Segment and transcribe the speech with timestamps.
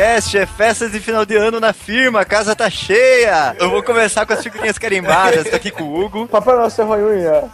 [0.00, 3.54] é festas de final de ano na firma, a casa tá cheia.
[3.58, 6.26] Eu vou começar com as figurinhas carimbadas, tô aqui com o Hugo.
[6.28, 7.44] Papai Nosso é unha.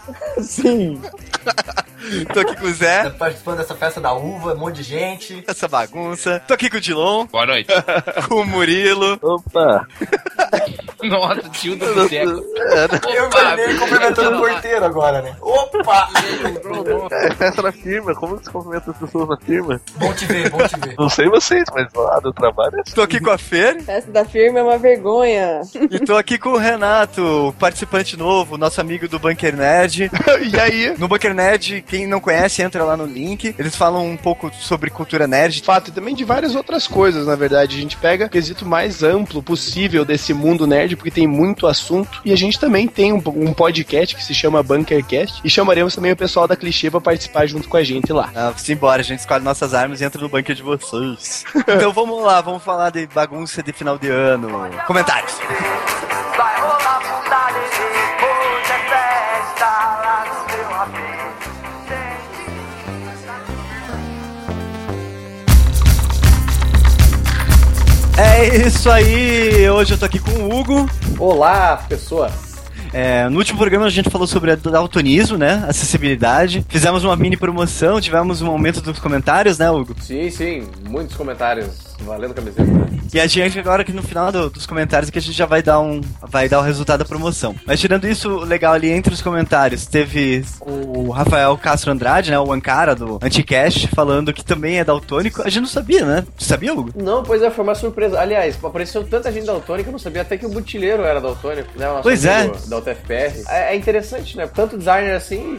[0.40, 1.00] Sim.
[2.32, 3.04] Tô aqui com o Zé.
[3.04, 5.44] Tá participando dessa festa da uva, um monte de gente.
[5.46, 6.42] Essa bagunça.
[6.46, 7.26] Tô aqui com o Dilon.
[7.26, 7.68] Boa noite.
[8.28, 9.18] com o Murilo.
[9.22, 9.86] Opa.
[11.02, 12.44] Nossa, tio do boteco.
[13.08, 15.36] Eu imaginei cumprimentando o porteiro agora, né?
[15.40, 16.08] Opa!
[17.12, 19.80] É festa na firma, como você cumprimenta as pessoas na firma?
[19.96, 20.94] Bom te ver, bom te ver.
[20.98, 23.80] Não sei vocês, mas lá do trabalho é Tô aqui com a Fer.
[23.82, 25.60] Festa da firma é uma vergonha.
[25.90, 30.10] E tô aqui com o Renato, participante novo, nosso amigo do Bunker Nerd.
[30.52, 30.94] E aí?
[30.98, 33.54] No Bunker Nerd, quem não conhece, entra lá no link.
[33.58, 35.62] Eles falam um pouco sobre cultura nerd.
[35.62, 37.76] fato e também de várias outras coisas, na verdade.
[37.76, 42.20] A gente pega o quesito mais amplo possível desse mundo nerd, porque tem muito assunto.
[42.24, 45.40] E a gente também tem um, um podcast que se chama Bunkercast.
[45.44, 48.30] E chamaremos também o pessoal da Clichê pra participar junto com a gente lá.
[48.34, 51.44] Ah, simbora, a gente escolhe nossas armas e entra no bunker de vocês.
[51.68, 54.48] então vamos lá, vamos falar de bagunça de final de ano.
[54.86, 55.34] Comentários.
[56.36, 56.57] Vai
[68.38, 70.88] É isso aí, hoje eu tô aqui com o Hugo.
[71.18, 72.32] Olá, pessoas.
[72.92, 75.64] É, no último programa a gente falou sobre daltonismo, né?
[75.66, 76.64] Acessibilidade.
[76.68, 79.96] Fizemos uma mini promoção, tivemos um aumento dos comentários, né, Hugo?
[80.00, 81.87] Sim, sim, muitos comentários.
[82.00, 82.88] Valendo camiseta.
[83.12, 85.62] E a gente agora aqui no final do- dos comentários que a gente já vai
[85.62, 87.54] dar um vai dar o resultado da promoção.
[87.66, 92.38] Mas tirando isso, o legal ali entre os comentários, teve o Rafael Castro Andrade, né,
[92.38, 95.40] o Ankara do Anticast, falando que também é daltônico.
[95.42, 96.24] A gente não sabia, né?
[96.38, 96.90] Sabia, Hugo?
[96.96, 98.20] Não, pois é, foi uma surpresa.
[98.20, 101.86] Aliás, apareceu tanta gente daltônica, eu não sabia até que o Butileiro era daltônico, né?
[102.02, 102.50] Pois é.
[102.68, 103.42] Da UTFPR.
[103.48, 104.46] É, é interessante, né?
[104.46, 105.58] Tanto designer assim,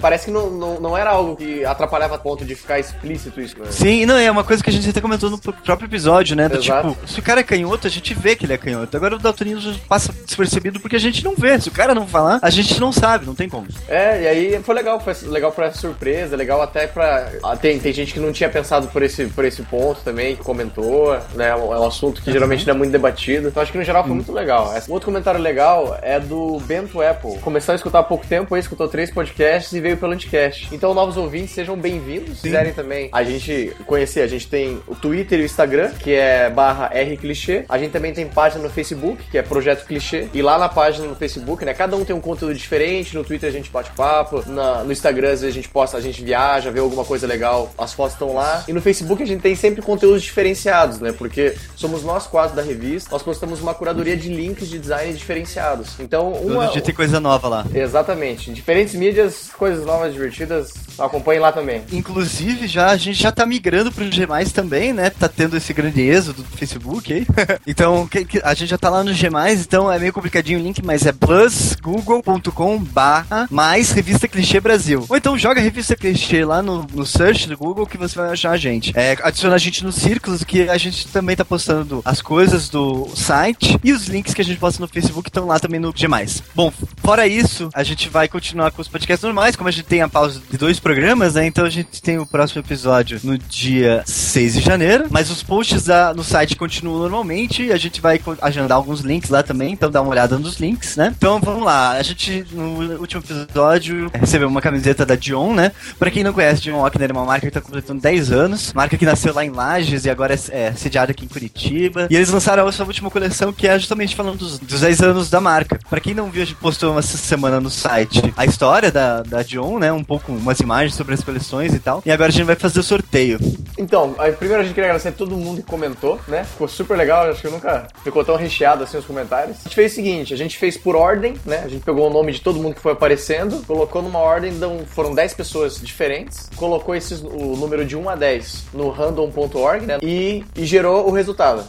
[0.00, 3.56] parece que não, não, não era algo que atrapalhava a ponto de ficar explícito isso,
[3.58, 3.66] né?
[3.70, 6.48] Sim, não, é uma coisa que a gente até comentou no próprio episódio, né?
[6.48, 6.90] Do Exato.
[6.94, 8.96] tipo, se o cara é canhoto, a gente vê que ele é canhoto.
[8.96, 11.60] Agora o daltonismo passa despercebido porque a gente não vê.
[11.60, 13.66] Se o cara não falar, a gente não sabe, não tem como.
[13.86, 17.30] É, e aí foi legal, foi legal pra surpresa, legal até pra.
[17.44, 20.42] ah, Tem, tem gente que não tinha pensado por esse, por esse ponto também, que
[20.42, 21.48] comentou, né?
[21.50, 23.48] É um é assunto que geralmente não é muito debatido.
[23.48, 24.74] Então acho que no geral foi muito legal.
[24.76, 27.38] Esse- Outro comentário legal é do Bento Apple.
[27.40, 30.68] Começou a escutar há pouco tempo, aí escutou três podcasts e veio pelo Anticast.
[30.72, 32.36] Então, novos ouvintes, sejam bem-vindos.
[32.38, 35.57] Se quiserem também a gente conhecer, a gente tem o Twitter e o Instagram,
[36.02, 37.64] que é barra R Clichê.
[37.68, 40.28] A gente também tem página no Facebook, que é Projeto Clichê.
[40.32, 41.74] E lá na página no Facebook, né?
[41.74, 43.14] Cada um tem um conteúdo diferente.
[43.14, 44.42] No Twitter a gente bate papo.
[44.46, 47.72] Na- no Instagram, às vezes, a gente posta, a gente viaja, vê alguma coisa legal.
[47.78, 48.64] As fotos estão lá.
[48.68, 51.12] E no Facebook a gente tem sempre conteúdos diferenciados, né?
[51.12, 53.10] Porque somos nós quatro da revista.
[53.10, 55.98] Nós postamos uma curadoria de links de design diferenciados.
[56.00, 56.64] Então, uma.
[56.64, 57.66] Todo dia tem coisa nova lá.
[57.74, 58.52] Exatamente.
[58.52, 60.72] Diferentes mídias, coisas novas, divertidas.
[60.98, 61.82] Acompanhem lá também.
[61.92, 65.10] Inclusive, já, a gente já tá migrando pro G+, também, né?
[65.10, 67.26] Tá tendo esse grande êxodo do Facebook aí.
[67.66, 68.08] então,
[68.42, 69.28] a gente já tá lá no G+,
[69.60, 75.04] então é meio complicadinho o link, mas é plusgoogle.com barra mais Revista Clichê Brasil.
[75.08, 78.50] Ou então joga Revista Clichê lá no, no search do Google que você vai achar
[78.50, 78.92] a gente.
[78.96, 83.08] É, adiciona a gente nos círculos, que a gente também tá postando as coisas do
[83.14, 86.06] site e os links que a gente posta no Facebook estão lá também no G+.
[86.54, 90.02] Bom, fora isso, a gente vai continuar com os podcasts normais, como a gente tem
[90.02, 91.46] a pausa de dois programas, né?
[91.46, 95.84] Então a gente tem o próximo episódio no dia 6 de janeiro, mas os posts
[95.84, 99.90] da- no site continuam normalmente e a gente vai agendar alguns links lá também, então
[99.90, 101.14] dá uma olhada nos links, né?
[101.16, 105.72] Então vamos lá, a gente no último episódio recebeu uma camiseta da Dion, né?
[105.98, 108.96] Pra quem não conhece, Dion Ockner é uma marca que tá completando 10 anos, marca
[108.96, 112.06] que nasceu lá em Lages e agora é, é sediada aqui em Curitiba.
[112.10, 115.30] E eles lançaram a sua última coleção que é justamente falando dos, dos 10 anos
[115.30, 115.78] da marca.
[115.88, 119.42] Pra quem não viu, a gente postou uma semana no site a história da, da
[119.42, 119.92] Dion, né?
[119.92, 122.02] Um pouco, umas imagens sobre as coleções e tal.
[122.04, 123.38] E agora a gente vai fazer o sorteio.
[123.78, 126.44] Então, primeiro a gente queria agradecer a todo mundo que comentou, né?
[126.44, 129.58] Ficou super legal, acho que nunca ficou tão recheado assim os comentários.
[129.60, 131.58] A gente fez o seguinte, a gente fez por ordem, né?
[131.64, 134.80] A gente pegou o nome de todo mundo que foi aparecendo, colocou numa ordem, então
[134.86, 139.98] foram 10 pessoas diferentes, colocou esses, o número de 1 a 10 no random.org, né?
[140.02, 141.64] E, e gerou o resultado.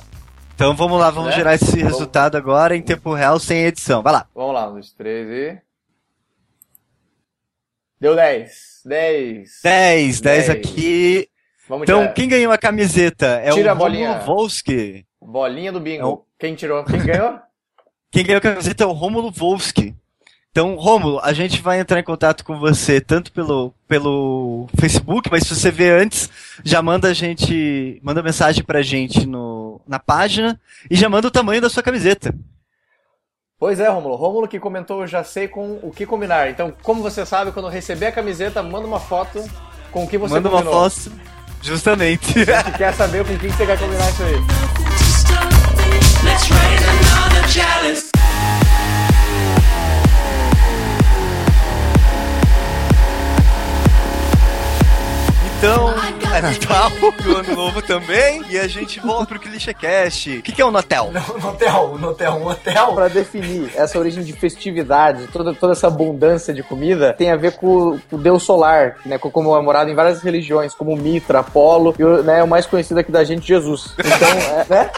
[0.55, 1.35] Então vamos lá, vamos Né?
[1.35, 1.83] gerar esse Vamos.
[1.83, 4.01] resultado agora em tempo real, sem edição.
[4.01, 4.27] Vai lá.
[4.35, 5.57] Vamos lá, um, dois, três e...
[7.99, 8.81] Deu 10.
[8.85, 9.59] 10.
[9.63, 10.49] 10, 10 Dez.
[10.49, 11.28] aqui.
[11.69, 12.13] Vamos Então, tirar.
[12.13, 13.77] quem ganhou a camiseta é Tira o.
[13.77, 15.05] Romulo Volsky.
[15.21, 16.01] Bolinha do bingo.
[16.03, 16.21] Não.
[16.39, 16.83] Quem tirou?
[16.83, 17.39] Quem ganhou?
[18.11, 19.95] Quem ganhou a camiseta é o Rômulo Volsky.
[20.51, 25.43] Então, Rômulo, a gente vai entrar em contato com você tanto pelo, pelo Facebook, mas
[25.43, 26.27] se você vê antes,
[26.63, 31.31] já manda a gente, manda mensagem pra gente no, na página e já manda o
[31.31, 32.33] tamanho da sua camiseta.
[33.59, 34.15] Pois é, Rômulo.
[34.15, 36.49] Rômulo que comentou, já sei com o que combinar.
[36.49, 39.43] Então, como você sabe, quando receber a camiseta, manda uma foto
[39.91, 40.89] com o que você manda uma combinou.
[40.89, 41.11] foto
[41.61, 42.33] Justamente.
[42.33, 42.45] Que
[42.77, 44.35] quer saber com quem você quer combinar isso aí.
[55.57, 55.93] Então,
[56.35, 60.37] é Natal, o Ano Novo também, e a gente volta pro ClichêCast.
[60.37, 61.11] O que, que é o Natal?
[61.11, 62.93] No hotel, no hotel, um hotel.
[62.93, 67.53] Pra definir essa origem de festividade, toda, toda essa abundância de comida, tem a ver
[67.53, 69.17] com, com o deus solar, né?
[69.17, 73.11] co- Comemorado em várias religiões, como Mitra, Apolo e o, né, o mais conhecido aqui
[73.11, 73.93] da gente, Jesus.
[73.97, 74.89] Então, é, né?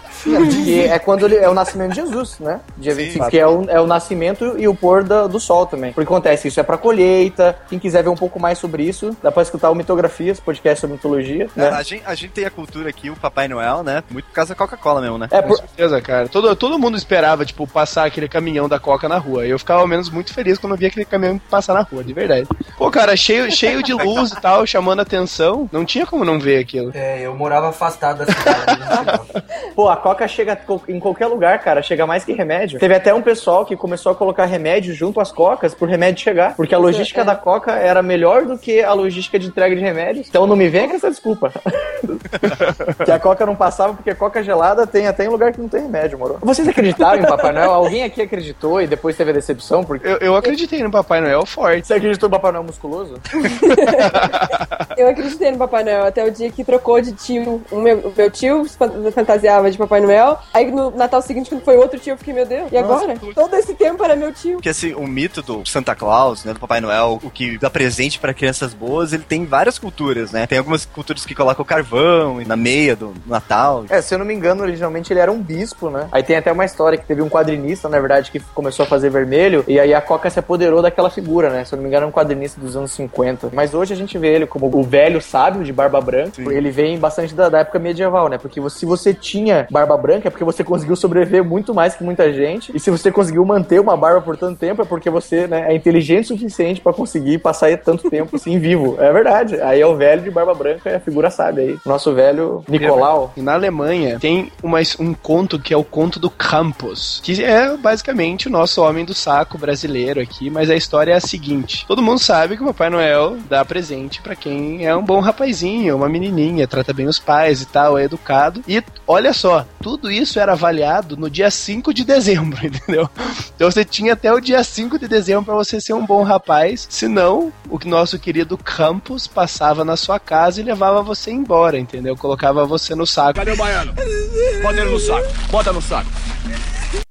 [0.63, 2.59] Que é quando ele, é o nascimento de Jesus, né?
[2.77, 5.93] Dia 25, que é o, é o nascimento e o pôr da- do sol também.
[5.93, 7.55] Porque acontece, isso é pra colheita.
[7.69, 10.95] Quem quiser ver um pouco mais sobre isso, dá pra escutar o Mitografias, podcast sobre
[10.95, 11.20] mitologia,
[11.55, 11.69] né?
[11.69, 14.03] A, gente, a gente tem a cultura aqui, o Papai Noel, né?
[14.09, 15.27] Muito por causa da Coca-Cola mesmo, né?
[15.31, 16.27] É, Com por, certeza, cara.
[16.27, 19.45] Todo, todo mundo esperava, tipo, passar aquele caminhão da Coca na rua.
[19.45, 22.13] Eu ficava ao menos muito feliz quando eu via aquele caminhão passar na rua, de
[22.13, 22.47] verdade.
[22.77, 25.69] Pô, cara, cheio, cheio de luz e tal, chamando atenção.
[25.71, 26.91] Não tinha como não ver aquilo.
[26.93, 28.79] É, eu morava afastado da cidade.
[28.79, 29.43] né?
[29.75, 30.57] Pô, a Coca chega
[30.87, 31.81] em qualquer lugar, cara.
[31.81, 32.79] Chega mais que remédio.
[32.79, 36.55] Teve até um pessoal que começou a colocar remédio junto às Cocas pro remédio chegar.
[36.55, 37.23] Porque a logística é.
[37.23, 40.27] da Coca era melhor do que a logística de entrega de remédios.
[40.27, 41.51] Então não me venha com essa desculpa.
[43.05, 45.83] que a Coca não passava porque Coca gelada tem até em lugar que não tem
[45.83, 46.37] remédio, moro?
[46.41, 47.71] Vocês acreditaram em Papai Noel?
[47.71, 49.83] Alguém aqui acreditou e depois teve a decepção?
[49.83, 51.87] Porque Eu, eu acreditei no Papai Noel forte.
[51.87, 53.15] você acreditou no Papai Noel musculoso?
[54.97, 57.61] Eu acreditei no Papai Noel até o dia que trocou de tio.
[57.71, 58.65] O meu, o meu tio
[59.13, 60.37] fantasiava de Papai Noel.
[60.53, 63.15] Aí no Natal seguinte, quando foi outro tio, eu fiquei, meu Deus, e agora?
[63.33, 64.53] Todo esse tempo era meu tio.
[64.53, 68.19] Porque assim, o mito do Santa Claus, né, do Papai Noel, o que dá presente
[68.19, 70.45] pra crianças boas, ele tem várias culturas, né?
[70.45, 73.85] Tem algumas culturas que colocam carvão na meia do Natal.
[73.89, 76.07] É, se eu não me engano, originalmente ele era um bispo, né?
[76.11, 79.09] Aí tem até uma história que teve um quadrinista, na verdade, que começou a fazer
[79.09, 81.65] vermelho, e aí a Coca se apoderou daquela figura, né?
[81.65, 83.49] Se eu não me engano, era um quadrinista dos anos 50.
[83.53, 86.31] Mas hoje a gente vê ele como o velho sábio de barba branca.
[86.35, 86.49] Sim.
[86.49, 88.37] Ele vem bastante da, da época medieval, né?
[88.37, 92.31] Porque se você tinha barba branca, é porque você conseguiu sobreviver muito mais que muita
[92.33, 92.75] gente.
[92.75, 95.75] E se você conseguiu manter uma barba por tanto tempo, é porque você né, é
[95.75, 98.97] inteligente o suficiente pra conseguir passar tanto tempo assim vivo.
[98.99, 99.59] É verdade.
[99.61, 101.79] Aí é o velho de barba branca, é a figura sábia aí.
[101.85, 103.33] Nosso velho Nicolau.
[103.35, 107.75] E na Alemanha tem uma, um conto que é o conto do Campos, que é
[107.77, 112.01] basicamente o nosso homem do saco brasileiro aqui, mas a história é a seguinte: todo
[112.01, 116.09] mundo sabe que o Papai Noel dá presente pra quem é um bom rapazinho, uma
[116.09, 118.61] menininha, trata bem os pais e tal, é educado.
[118.67, 123.09] E olha só, tudo isso era avaliado no dia 5 de dezembro, entendeu?
[123.55, 126.87] Então você tinha até o dia 5 de dezembro pra você ser um bom rapaz,
[126.89, 132.15] senão o nosso querido Campos passava na sua casa e levava você embora, entendeu?
[132.15, 133.39] Colocava você no saco.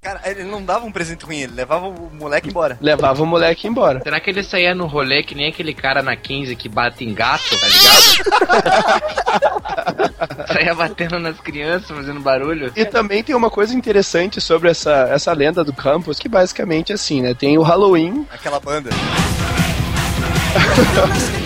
[0.02, 2.78] Cara, ele não dava um presente ruim, ele levava o moleque embora.
[2.80, 4.00] Levava o moleque embora.
[4.02, 7.12] Será que ele saía no rolê que nem aquele cara na 15 que bate em
[7.12, 7.90] gato, tá ligado?
[10.52, 12.72] saía batendo nas crianças, fazendo barulho.
[12.74, 16.94] E também tem uma coisa interessante sobre essa, essa lenda do Campos, que basicamente é
[16.94, 17.34] assim, né?
[17.34, 18.26] Tem o Halloween.
[18.30, 18.90] Aquela banda.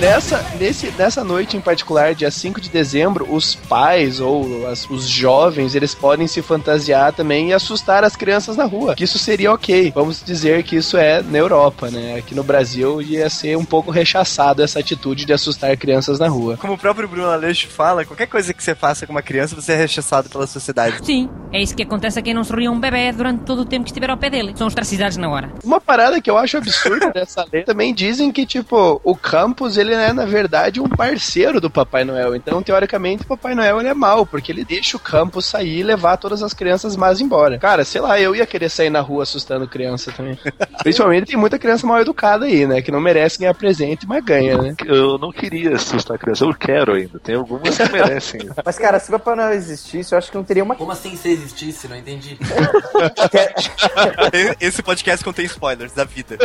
[0.00, 5.08] Nessa, nesse, nessa noite em particular, dia 5 de dezembro, os pais ou as- os
[5.08, 8.94] jovens, eles podem se fantasiar também e assustar as crianças na rua.
[8.94, 9.92] Que isso seria ok.
[9.94, 12.16] Vamos dizer que isso é na Europa, né?
[12.18, 16.56] Aqui no Brasil ia ser um pouco rechaçado essa atitude de assustar crianças na rua.
[16.56, 19.72] Como o próprio Bruno Aleixo fala, qualquer coisa que você faça com uma criança, você
[19.72, 20.98] é rechaçado pela sociedade.
[21.04, 23.64] Sim, é isso que acontece a quem não sorri a um bebê durante todo o
[23.64, 24.52] tempo que estiver ao pé dele.
[24.56, 25.50] São ostracizados na hora.
[25.64, 29.94] Uma parada que eu acho absurda dessa lei, também dizem que, tipo, o Campos, ele
[29.94, 32.34] é, na verdade, um parceiro do Papai Noel.
[32.34, 35.82] Então, teoricamente, o Papai Noel, ele é mau, porque ele deixa o Campos sair e
[35.82, 37.58] levar todas as crianças mais embora.
[37.58, 40.38] Cara, sei lá, eu ia querer sair na rua assustando criança também.
[40.82, 44.58] Principalmente tem muita criança mal educada aí, né, que não merece ganhar presente, mas ganha,
[44.58, 44.74] né?
[44.84, 47.18] Eu não queria assustar a criança, eu quero ainda.
[47.18, 48.40] Tem algumas que merecem.
[48.64, 50.74] Mas, cara, se o Papai Noel existisse, eu acho que não teria uma.
[50.74, 51.88] Como assim se existisse?
[51.88, 52.38] Não entendi.
[54.60, 56.36] Esse podcast contém spoilers da vida.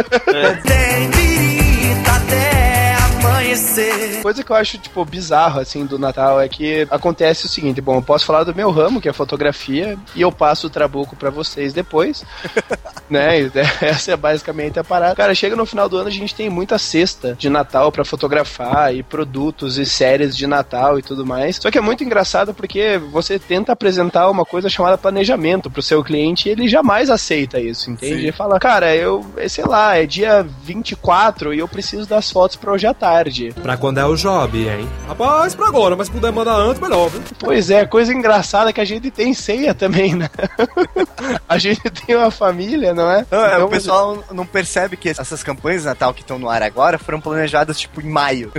[4.21, 7.97] Coisa que eu acho, tipo, bizarro, assim, do Natal é que acontece o seguinte, bom,
[7.97, 11.29] eu posso falar do meu ramo, que é fotografia, e eu passo o trabuco pra
[11.29, 12.23] vocês depois,
[13.09, 13.49] né,
[13.81, 15.15] essa é basicamente a parada.
[15.15, 18.93] Cara, chega no final do ano, a gente tem muita cesta de Natal pra fotografar,
[18.93, 22.97] e produtos e séries de Natal e tudo mais, só que é muito engraçado porque
[23.11, 27.89] você tenta apresentar uma coisa chamada planejamento pro seu cliente e ele jamais aceita isso,
[27.91, 28.15] entende?
[28.15, 28.21] Sim.
[28.21, 32.71] Ele fala, cara, eu, sei lá, é dia 24 e eu preciso das fotos pra
[32.71, 33.38] hoje à tarde.
[33.47, 33.53] Tarde.
[33.61, 34.87] Pra quando é o job, hein?
[35.07, 37.21] Rapaz, pra agora, mas se puder mandar antes, melhor, viu?
[37.39, 40.29] Pois é, coisa engraçada é que a gente tem ceia também, né?
[41.47, 43.25] a gente tem uma família, não é?
[43.31, 46.49] Não, é, Então, o pessoal não percebe que essas campanhas de Natal que estão no
[46.49, 48.51] ar agora foram planejadas tipo em maio.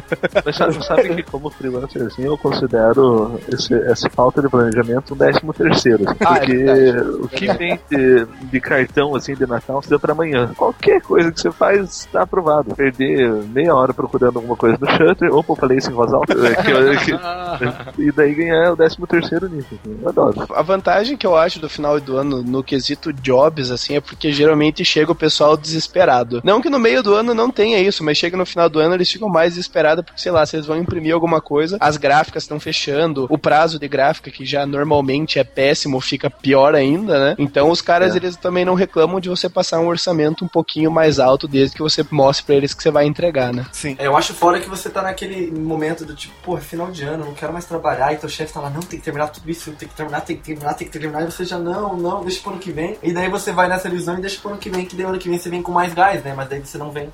[0.44, 5.16] Mas sabe, sabe que como freelancer assim, eu considero esse, essa falta de planejamento um
[5.16, 6.04] décimo terceiro.
[6.08, 7.08] assim, Ah, é porque verdade.
[7.20, 10.50] o que vem de, de cartão assim de Natal se deu pra amanhã.
[10.56, 12.74] Qualquer coisa que você faz tá aprovado.
[12.74, 16.32] Perder meia hora procurando alguma coisa no Shutter, opa, eu falei isso em voz alta,
[16.32, 19.68] é que que- e daí ganhar o décimo terceiro nisso.
[19.72, 20.46] assim, eu adoro.
[20.54, 24.32] A vantagem que eu acho do final do ano no quesito jobs, assim, é porque
[24.32, 26.40] geralmente chega o pessoal desesperado.
[26.44, 28.94] Não que no meio do ano não tenha isso, mas chega no final do ano
[28.94, 32.44] eles ficam mais desesperados porque, sei lá, se eles vão imprimir alguma coisa, as gráficas
[32.44, 37.34] estão fechando, o prazo de gráfica, que já normalmente é péssimo, fica pior ainda, né?
[37.38, 38.18] Então os caras, É.
[38.18, 41.82] eles também não reclamam de você passar um orçamento um pouquinho mais alto desde que
[41.82, 43.66] você mostre pra eles que você vai entregar, né?
[43.72, 43.96] Sim.
[43.98, 47.02] É, Eu acho fora que você tá naquele momento do tipo, pô, é final de
[47.04, 49.50] ano, não quero mais trabalhar, e teu chefe tá lá, não, tem que terminar tudo
[49.50, 52.22] isso, tem que terminar, tem que terminar, tem que terminar, e você já, não, não,
[52.22, 52.96] deixa pro ano que vem.
[53.02, 55.18] E daí você vai nessa ilusão e deixa pro ano que vem, que daí ano
[55.18, 56.34] que vem você vem com mais gás, né?
[56.34, 57.10] Mas daí você não vem.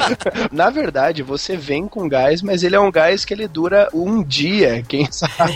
[0.52, 4.22] Na verdade, você vem com gás, mas ele é um gás que ele dura um
[4.22, 5.54] dia, quem sabe?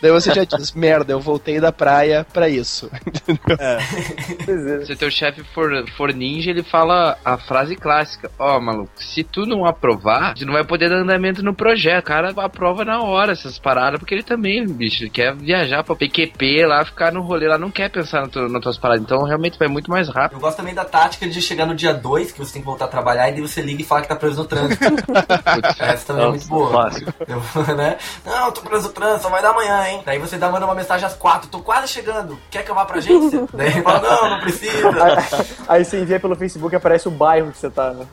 [0.00, 2.90] Daí você já diz, merda, eu voltei da praia pra isso.
[4.86, 9.46] Se teu chefe for, for ninja, ele fala a frase clássica: Ó, maluco, se tu
[9.46, 12.04] não aprovar, tu não vai poder dar andamento no projeto.
[12.04, 15.94] O cara aprova na hora essas paradas, porque ele também, bicho, ele quer viajar pra
[15.96, 19.02] PQP lá, ficar no rolê lá, não quer pensar na tu- nas tuas paradas.
[19.02, 20.36] Então realmente vai muito mais rápido.
[20.36, 22.84] Eu gosto também da tática de chegar no dia 2, que você tem que voltar
[22.86, 24.84] a trabalhar, e daí você liga e fala que tá preso no trânsito.
[25.80, 26.70] Essa também é muito boa.
[26.70, 27.12] Clássico.
[27.26, 27.38] Eu,
[27.76, 27.96] né?
[28.24, 30.02] Não, tô preso no trânsito, só vai dar amanhã, hein?
[30.04, 32.84] Daí você dá, manda uma mensagem às 4, tô quase chegando, quer que eu vá
[32.84, 33.46] pra agência?
[33.54, 34.88] daí ele fala, não, não precisa.
[35.68, 38.06] Aí você envia pelo Facebook e aparece o bairro que você tá, né?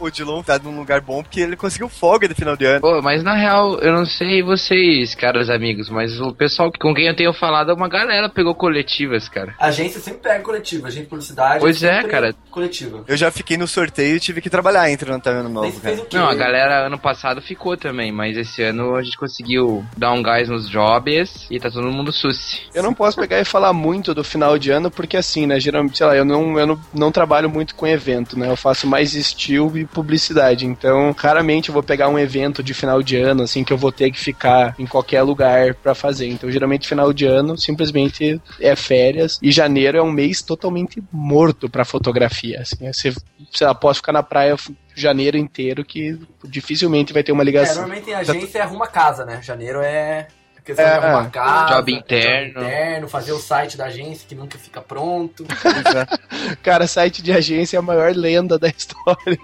[0.00, 2.80] O Dilon tá num lugar bom porque ele conseguiu folga de final de ano.
[2.80, 6.92] Pô, mas na real, eu não sei vocês, caros amigos, mas o pessoal que- com
[6.94, 9.54] quem eu tenho falado, uma galera pegou coletivas, cara.
[9.58, 11.60] A agência sempre pega coletiva, agente de publicidade.
[11.60, 12.34] Pois é, cara.
[12.50, 13.04] Coletiva.
[13.06, 15.54] Eu já fiquei no sorteio e tive que trabalhar entre o Natal e Ano Daí
[15.54, 16.06] Novo, você fez cara.
[16.06, 16.16] o quê?
[16.16, 20.22] Não, a galera ano passado ficou também, mas esse ano a gente conseguiu dar um
[20.22, 22.62] gás nos jobs e tá todo mundo suci.
[22.74, 25.98] Eu não posso pegar e falar muito do final de ano, porque assim, né, geralmente,
[25.98, 29.14] sei lá, eu não, eu não, não trabalho muito com evento, né, eu faço mais
[29.14, 33.62] estilo e publicidade, então raramente eu vou pegar um evento de final de ano, assim,
[33.62, 37.24] que eu vou ter que ficar em qualquer lugar pra fazer, então geralmente final de
[37.24, 43.12] ano simplesmente é férias, e janeiro é um mês totalmente morto pra fotografia, assim, você,
[43.52, 44.56] sei lá, posso ficar na praia
[44.94, 47.76] janeiro inteiro que dificilmente vai ter uma É, ligação.
[47.76, 49.40] normalmente em agência é arruma casa, né?
[49.42, 50.26] Janeiro é
[50.64, 51.30] questão É, de arrumar é.
[51.30, 52.54] casa, Job interno.
[52.54, 55.44] job interno, fazer o site da agência que nunca fica pronto.
[56.62, 59.38] Cara, site de agência é a maior lenda da história.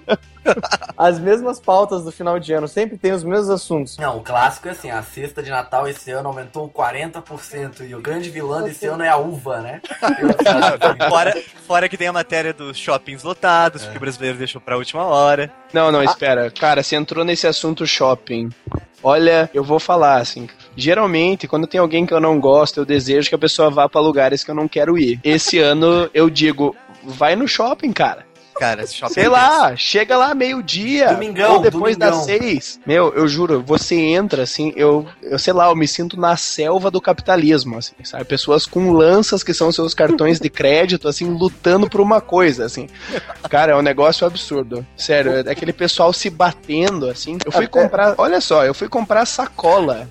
[0.97, 3.99] As mesmas pautas do final de ano, sempre tem os mesmos assuntos.
[3.99, 8.01] Não, o clássico é assim, a cesta de Natal esse ano aumentou 40% e o
[8.01, 9.83] grande vilão desse ano é a uva, né?
[11.09, 11.35] Fora,
[11.67, 15.53] fora que tem a matéria dos shoppings lotados, porque o brasileiro deixou pra última hora.
[15.73, 16.51] Não, não, espera.
[16.51, 18.49] Cara, você entrou nesse assunto shopping.
[19.03, 20.49] Olha, eu vou falar assim.
[20.79, 24.01] Geralmente, quando tem alguém que eu não gosto, eu desejo que a pessoa vá pra
[24.01, 25.19] lugares que eu não quero ir.
[25.25, 28.29] Esse ano eu digo, vai no shopping, cara.
[28.59, 29.15] Cara, esse shopping.
[29.15, 31.13] Sei lá, chega lá meio-dia.
[31.13, 32.19] Domingão, ou depois domingão.
[32.19, 32.81] das seis.
[32.85, 36.91] Meu, eu juro, você entra assim, eu, eu sei lá, eu me sinto na selva
[36.91, 38.25] do capitalismo, assim, sabe?
[38.25, 42.89] Pessoas com lanças que são seus cartões de crédito, assim, lutando por uma coisa, assim.
[43.49, 44.85] Cara, é um negócio absurdo.
[44.97, 47.39] Sério, é aquele pessoal se batendo, assim.
[47.45, 50.09] Eu fui comprar, olha só, eu fui comprar sacola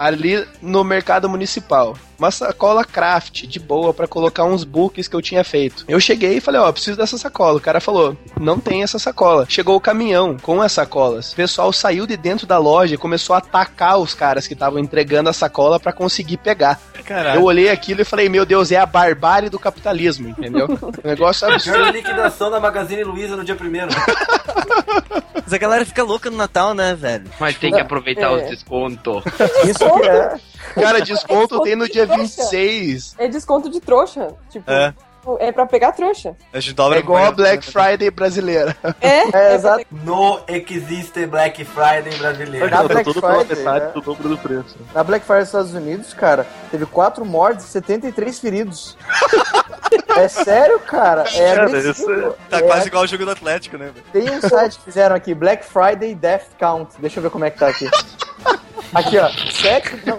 [0.00, 1.94] ali no mercado municipal.
[2.20, 5.86] Uma sacola craft, de boa, pra colocar uns books que eu tinha feito.
[5.88, 7.56] Eu cheguei e falei, ó, preciso dessa sacola.
[7.56, 9.46] O cara falou, não tem essa sacola.
[9.48, 11.32] Chegou o caminhão com as sacolas.
[11.32, 14.78] O pessoal saiu de dentro da loja e começou a atacar os caras que estavam
[14.78, 16.78] entregando a sacola pra conseguir pegar.
[17.06, 17.40] Caralho.
[17.40, 20.68] Eu olhei aquilo e falei, meu Deus, é a barbárie do capitalismo, entendeu?
[21.02, 21.78] Um negócio absurdo.
[21.78, 23.88] Pior liquidação da Magazine Luiza no dia primeiro.
[25.42, 27.24] Mas a galera fica louca no Natal, né, velho?
[27.40, 28.36] Mas tem que aproveitar É.
[28.44, 29.22] os descontos.
[29.64, 30.36] Isso que é.
[30.74, 32.06] Cara, desconto tem no dia.
[32.16, 33.14] 26.
[33.18, 34.28] É desconto de trouxa.
[34.50, 34.92] Tipo, É.
[35.38, 36.34] é, pra pegar trouxa.
[36.52, 38.76] A gente dobra É igual a Black Friday brasileira.
[39.00, 39.84] É, É, exato.
[39.90, 42.70] No existe Black Friday brasileiro.
[42.70, 43.90] Na tá Black Friday, metade né?
[43.92, 44.76] do dobro do preço.
[44.94, 48.96] Na Black Friday dos Estados Unidos, cara, teve 4 mortes e 73 feridos.
[50.16, 51.24] é sério, cara?
[51.34, 51.92] É Cara, agressivo.
[51.92, 54.04] isso Tá É, quase igual o jogo do Atlético, né, velho?
[54.12, 56.94] Tem um site que fizeram aqui, Black Friday Death Count.
[56.98, 57.88] Deixa eu ver como é que tá aqui.
[58.94, 59.28] Aqui, ó.
[59.52, 60.16] Sete, não,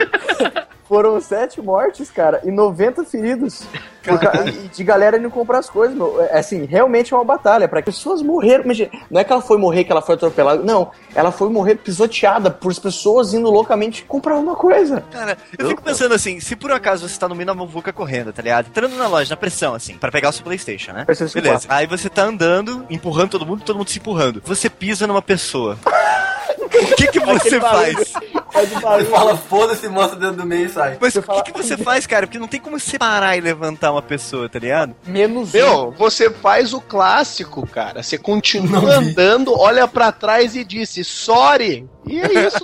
[0.91, 3.63] Foram sete mortes, cara, e 90 feridos.
[4.03, 6.21] Ca- e de galera indo comprar as coisas, meu.
[6.21, 7.65] É, Assim, realmente é uma batalha.
[7.65, 8.65] Para pessoas morreram.
[9.09, 10.61] Não é que ela foi morrer, que ela foi atropelada.
[10.63, 15.01] Não, ela foi morrer pisoteada por pessoas indo loucamente comprar uma coisa.
[15.09, 18.33] Cara, eu fico pensando assim, se por acaso você tá no meio da muvuca correndo,
[18.33, 18.67] tá ligado?
[18.67, 21.05] Entrando na loja, na pressão, assim, pra pegar o seu Playstation, né?
[21.39, 21.67] Beleza.
[21.69, 21.73] 4.
[21.73, 24.41] Aí você tá andando, empurrando todo mundo, todo mundo se empurrando.
[24.45, 25.77] Você pisa numa pessoa.
[26.59, 28.13] o que que você faz?
[28.53, 30.97] Ele fala, foda-se, mostra dentro do meio e sai.
[30.99, 32.27] Mas o que, que você faz, cara?
[32.27, 34.95] Porque não tem como separar e levantar uma pessoa, tá ligado?
[35.05, 35.57] Menos um.
[35.57, 38.03] Meu, você faz o clássico, cara.
[38.03, 41.87] Você continua andando, olha pra trás e disse, sorry.
[42.05, 42.63] E é isso.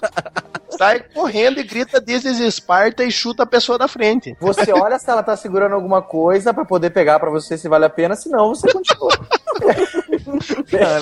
[0.70, 4.36] Sai correndo e grita This is Esparta e chuta a pessoa da frente.
[4.40, 7.86] Você olha se ela tá segurando alguma coisa pra poder pegar pra você se vale
[7.86, 9.12] a pena, senão você continua.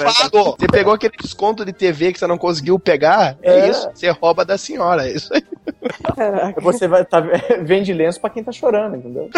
[0.04, 0.56] Pago.
[0.58, 3.38] Você pegou aquele desconto de TV que você não conseguiu pegar?
[3.42, 3.70] É, É.
[3.70, 3.90] isso.
[3.94, 5.08] Você rouba da senhora.
[5.08, 5.44] É isso aí.
[6.16, 6.62] Caraca.
[6.62, 7.20] Você vai tá,
[7.62, 9.30] vende lenço pra quem tá chorando, entendeu?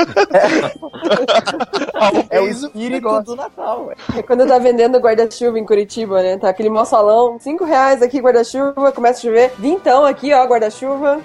[2.30, 3.86] É, é o espírito do Natal.
[3.88, 3.96] ué.
[4.18, 6.38] É quando tava vendendo guarda-chuva em Curitiba, né?
[6.38, 11.20] Tá aquele mó salão, 5 reais aqui guarda-chuva, começa a chover, vintão aqui, ó, guarda-chuva.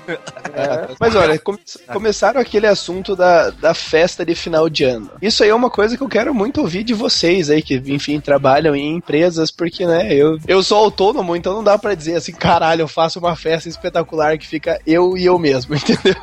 [0.98, 1.58] Mas olha, come-
[1.92, 5.10] começaram aquele assunto da, da festa de final de ano.
[5.20, 8.20] Isso aí é uma coisa que eu quero muito ouvir de vocês aí, que, enfim,
[8.20, 12.32] trabalham em empresas, porque, né, eu, eu sou autônomo, então não dá pra dizer assim,
[12.32, 16.14] caralho, eu faço uma festa espetacular que fica eu e eu mesmo, entendeu?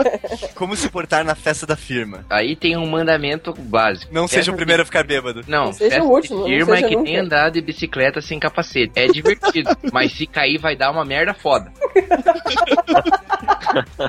[0.54, 2.24] Como se portar na festa da firma.
[2.28, 4.12] Aí tem um mandamento básico.
[4.12, 5.42] Não seja Festa o primeiro a ficar bêbado.
[5.46, 7.10] Não, Não seja festa o último, de firma é seja que nunca.
[7.10, 8.92] nem andar de bicicleta sem capacete.
[8.94, 11.72] É divertido, mas se cair vai dar uma merda foda.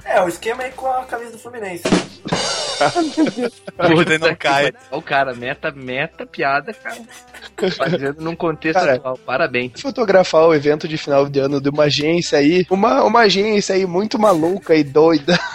[0.06, 1.84] É, o esquema é com a camisa do Fluminense.
[3.78, 4.72] Puta, não cai.
[4.92, 6.98] O cara, meta, meta piada, cara.
[7.78, 9.18] Fazendo num contexto Cara, atual.
[9.26, 9.80] Parabéns.
[9.80, 13.86] Fotografar o evento de final de ano de uma agência aí, uma, uma agência aí
[13.86, 15.38] muito maluca e doida.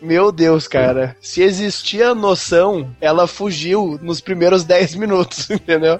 [0.00, 1.16] Meu Deus, cara.
[1.20, 5.98] Se existia noção, ela fugiu nos primeiros 10 minutos, entendeu?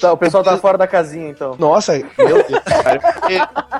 [0.00, 1.56] Tá, o pessoal tá fora da casinha, então.
[1.58, 3.00] Nossa, meu Deus, cara.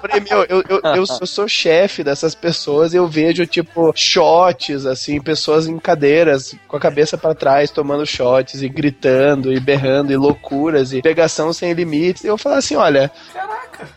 [0.01, 3.93] Falei, meu, eu, eu, eu sou, eu sou chefe dessas pessoas e eu vejo, tipo,
[3.95, 9.59] shots, assim, pessoas em cadeiras, com a cabeça pra trás, tomando shots e gritando e
[9.59, 12.25] berrando e loucuras e pegação sem limites.
[12.25, 13.11] E eu falo assim, olha,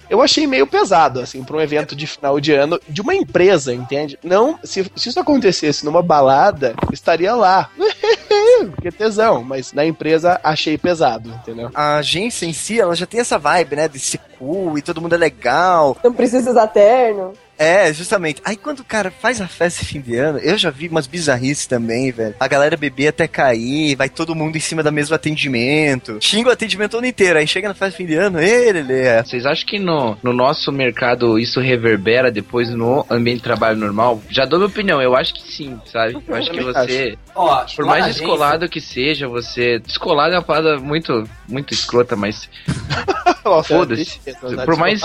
[0.10, 3.74] eu achei meio pesado, assim, pra um evento de final de ano de uma empresa,
[3.74, 4.18] entende?
[4.24, 7.70] Não, se, se isso acontecesse numa balada, estaria lá.
[8.82, 11.70] Que tesão, mas na empresa achei pesado, entendeu?
[11.74, 13.88] A agência em si, ela já tem essa vibe, né?
[13.88, 15.98] De ser cool e todo mundo é legal.
[16.04, 17.34] Não precisa usar terno.
[17.58, 18.42] É, justamente.
[18.44, 21.08] Aí quando o cara faz a festa de fim de ano, eu já vi umas
[21.08, 22.36] bizarrices também, velho.
[22.40, 26.18] A galera beber até cair, vai todo mundo em cima da mesmo atendimento.
[26.20, 27.40] Xinga o atendimento o ano inteiro.
[27.40, 29.24] Aí chega na festa de fim de ano, ele, ele é.
[29.24, 34.22] Vocês acham que no, no nosso mercado isso reverbera depois no ambiente de trabalho normal?
[34.30, 36.18] Já dou minha opinião, eu acho que sim, sabe?
[36.28, 39.80] Eu acho que você, Ó, por mais descolado que seja, você.
[39.80, 42.50] Descolado é uma palavra muito, muito escrota, mas
[43.46, 44.20] Nossa, foda-se.
[44.26, 45.02] deixa- Por mais,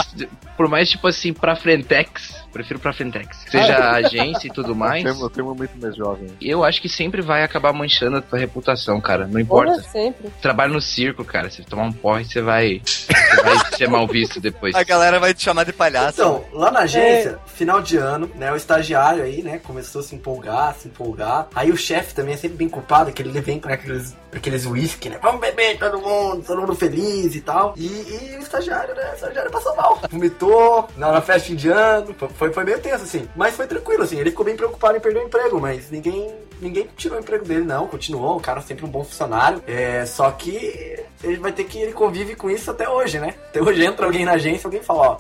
[0.57, 3.45] por mais, tipo assim, pra Frentex, prefiro pra Frentex.
[3.51, 6.29] Seja a agência e tudo mais, Tem, tem um muito mais jovem.
[6.41, 9.27] eu acho que sempre vai acabar manchando a tua reputação, cara.
[9.27, 9.73] Não importa.
[9.73, 10.31] Porra, sempre.
[10.43, 11.51] Trabalho no circo, cara.
[11.51, 14.75] Se tomar um porre, você vai, você vai ser mal visto depois.
[14.75, 16.21] A galera vai te chamar de palhaço.
[16.21, 18.53] Então, lá na agência, final de ano, né?
[18.53, 19.61] O estagiário aí, né?
[19.63, 21.49] Começou a se empolgar, se empolgar.
[21.55, 25.09] Aí o chefe também é sempre bem culpado, que ele vem com aqueles, aqueles whisky,
[25.09, 25.19] né?
[25.23, 27.75] Vamos beber todo mundo, todo mundo feliz e tal.
[27.77, 29.11] E, e o estagiário, né?
[29.13, 30.01] O estagiário passou mal.
[30.11, 32.15] Vomitou na, na festa de ano.
[32.41, 33.29] Foi, foi meio tenso, assim.
[33.37, 34.19] Mas foi tranquilo, assim.
[34.19, 37.65] Ele ficou bem preocupado em perder o emprego, mas ninguém, ninguém tirou o emprego dele,
[37.67, 37.87] não.
[37.87, 39.63] Continuou, o cara sempre um bom funcionário.
[39.67, 41.79] É, só que ele vai ter que.
[41.79, 43.35] Ele convive com isso até hoje, né?
[43.51, 45.17] Até hoje entra alguém na agência, alguém fala, ó.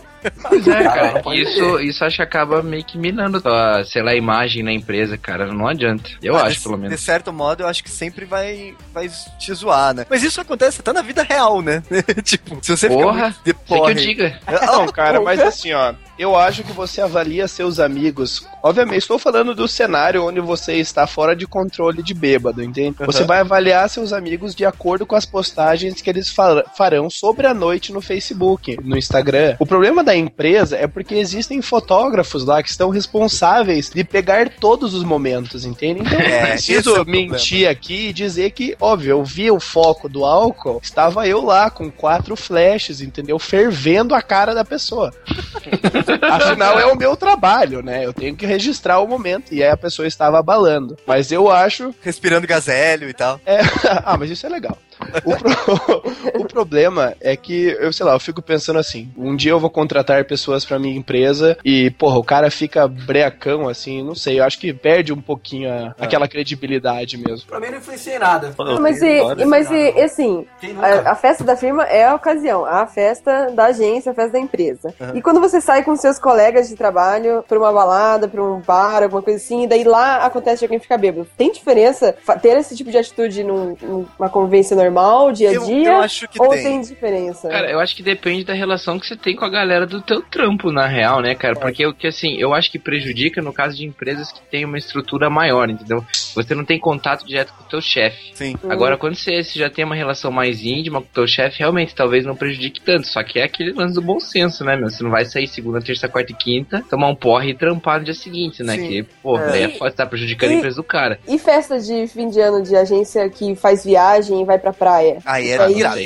[0.48, 1.34] Pois é, Cara, cara.
[1.36, 5.18] Isso, isso acho que acaba meio que minando a, sei lá, a imagem na empresa,
[5.18, 5.46] cara.
[5.52, 6.08] Não adianta.
[6.22, 7.00] Eu Ah, acho, de, pelo De menos.
[7.02, 10.06] certo modo, eu acho que sempre vai, vai te zoar, né?
[10.08, 11.82] Mas isso acontece até na vida real, né?
[12.24, 14.40] tipo, se você Porra, fica muito de Sei que eu porre- diga.
[14.66, 18.46] Não, cara, mas assim, ó, eu acho que você avalia seus amigos.
[18.62, 22.96] Obviamente, estou falando do cenário onde você está fora de controle de bêbado, entende?
[23.06, 27.46] Você vai avaliar seus amigos de acordo com as postagens que eles fa- farão sobre
[27.46, 29.56] a noite no Facebook, no Instagram.
[29.58, 34.92] O problema da empresa é porque existem fotógrafos lá que estão responsáveis de pegar todos
[34.94, 36.00] os momentos, entende?
[36.02, 37.32] Então, É, preciso é problema.
[37.32, 41.70] mentir aqui e dizer que, óbvio, eu vi o foco do álcool, estava eu lá
[41.70, 43.38] com quatro flashes, entendeu?
[43.38, 45.12] Fervendo a cara da pessoa.
[46.22, 48.04] Afinal, é o meu trabalho, né?
[48.04, 49.52] Eu tenho que registrar o momento.
[49.52, 50.96] E aí a pessoa estava abalando.
[51.06, 51.94] Mas eu acho.
[52.00, 53.40] Respirando gazélio e tal.
[53.44, 53.60] É...
[54.04, 54.76] ah, mas isso é legal.
[55.24, 56.02] O, pro-
[56.42, 59.70] o problema é que, eu sei lá, eu fico pensando assim: um dia eu vou
[59.70, 64.44] contratar pessoas pra minha empresa e, porra, o cara fica breacão assim, não sei, eu
[64.44, 67.46] acho que perde um pouquinho a- aquela credibilidade mesmo.
[67.48, 68.54] Pra mim não influencia em nada.
[68.80, 70.46] Mas, e, mas e, assim,
[70.80, 74.38] a, a festa da firma é a ocasião, a festa da agência, a festa da
[74.40, 74.94] empresa.
[75.00, 75.12] Aham.
[75.16, 79.02] E quando você sai com seus colegas de trabalho pra uma balada, pra um bar,
[79.02, 81.26] alguma coisa assim, e daí lá acontece de alguém ficar bêbado.
[81.36, 83.76] Tem diferença ter esse tipo de atitude num-
[84.18, 84.89] numa convivência normal,
[85.32, 85.88] dia a Eu- dia?
[85.88, 86.62] eu acho que ou tem.
[86.62, 87.48] tem diferença?
[87.48, 90.22] Cara, eu acho que depende da relação que você tem com a galera do teu
[90.22, 91.54] trampo, na real, né, cara?
[91.54, 94.78] Porque o que assim, eu acho que prejudica no caso de empresas que têm uma
[94.78, 96.04] estrutura maior, entendeu?
[96.34, 98.32] Você não tem contato direto com o teu chefe.
[98.34, 98.54] Sim.
[98.68, 101.94] Agora, quando você, você já tem uma relação mais íntima com o teu chefe, realmente
[101.94, 103.06] talvez não prejudique tanto.
[103.06, 104.88] Só que é aquele lance do bom senso, né, meu?
[104.90, 108.04] Você não vai sair segunda, terça, quarta e quinta, tomar um porre e trampar no
[108.04, 108.74] dia seguinte, né?
[108.76, 108.88] Sim.
[108.88, 109.46] Que, pô, É.
[109.50, 111.18] daí é foda, tá prejudicando a E- empresa do cara.
[111.28, 115.18] E festa de fim de ano de agência que faz viagem e vai pra praia?
[115.24, 116.00] Aí E era daí- irado.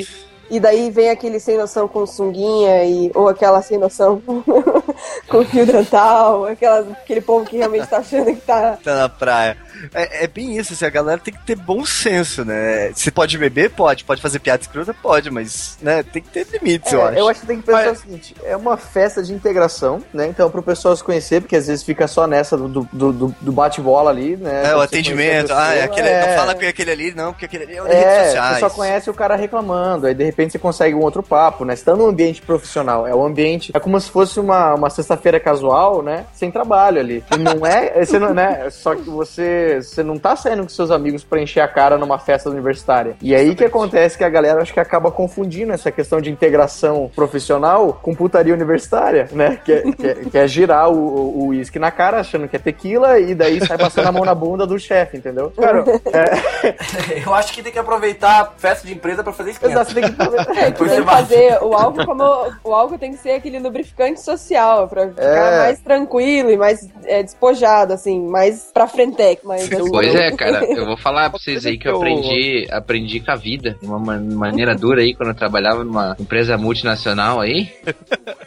[0.51, 4.21] E daí vem aquele sem noção com sunguinha, e, ou aquela sem noção
[5.29, 8.79] com fio dental, aquela, aquele povo que realmente tá achando que tá.
[8.83, 9.57] Tá na praia.
[9.93, 12.93] É, é bem isso, assim, a galera tem que ter bom senso, né?
[12.95, 13.71] Você pode beber?
[13.71, 14.05] Pode.
[14.05, 14.95] Pode fazer piada escrota?
[14.95, 17.17] Pode, mas, né, tem que ter limites, eu acho.
[17.17, 20.27] É, eu acho que tem que pensar o seguinte: é uma festa de integração, né?
[20.29, 23.53] Então, pro pessoal se conhecer, porque às vezes fica só nessa do, do, do- do
[23.53, 24.63] bate-bola ali, né?
[24.71, 25.49] É, o atendimento.
[25.49, 26.27] conhecer a Ah, é pessoa, aquele, é.
[26.29, 28.59] não fala com aquele ali, não, porque aquele ali é o É, você sociais.
[28.61, 31.75] só conhece o cara reclamando, aí de repente você consegue um outro papo, né?
[31.75, 35.39] Você tá num ambiente profissional, é um ambiente, é como se fosse uma, uma sexta-feira
[35.41, 36.25] casual, né?
[36.33, 37.25] Sem trabalho ali.
[37.35, 38.69] E não é, você não, né?
[38.71, 42.19] Só que você, você não tá saindo com seus amigos pra encher a cara numa
[42.19, 43.17] festa universitária.
[43.21, 47.11] E aí que acontece que a galera acho que acaba confundindo essa questão de integração
[47.15, 49.59] profissional com putaria universitária, né?
[49.65, 53.19] Que é, que é, que é girar o- uísque na cara achando que é tequila
[53.19, 55.53] e daí sai passando a mão na bunda do chefe, entendeu?
[55.57, 55.85] Cara,
[57.25, 59.73] Eu acho que tem que aproveitar a festa de empresa pra fazer esquenta.
[59.73, 60.57] Exato, você tem que aproveitar.
[60.57, 62.25] É, tem que fazer o álcool como.
[62.65, 65.59] O álcool tem que ser aquele lubrificante social, pra ficar É.
[65.61, 69.41] mais tranquilo e mais é, despojado, assim, mais pra frentec.
[69.45, 73.21] Mas, assim, Pois é, cara, eu vou falar pra vocês aí que eu aprendi, aprendi
[73.21, 77.41] com a vida, de uma man- maneira dura aí, quando eu trabalhava numa empresa multinacional
[77.41, 77.69] aí,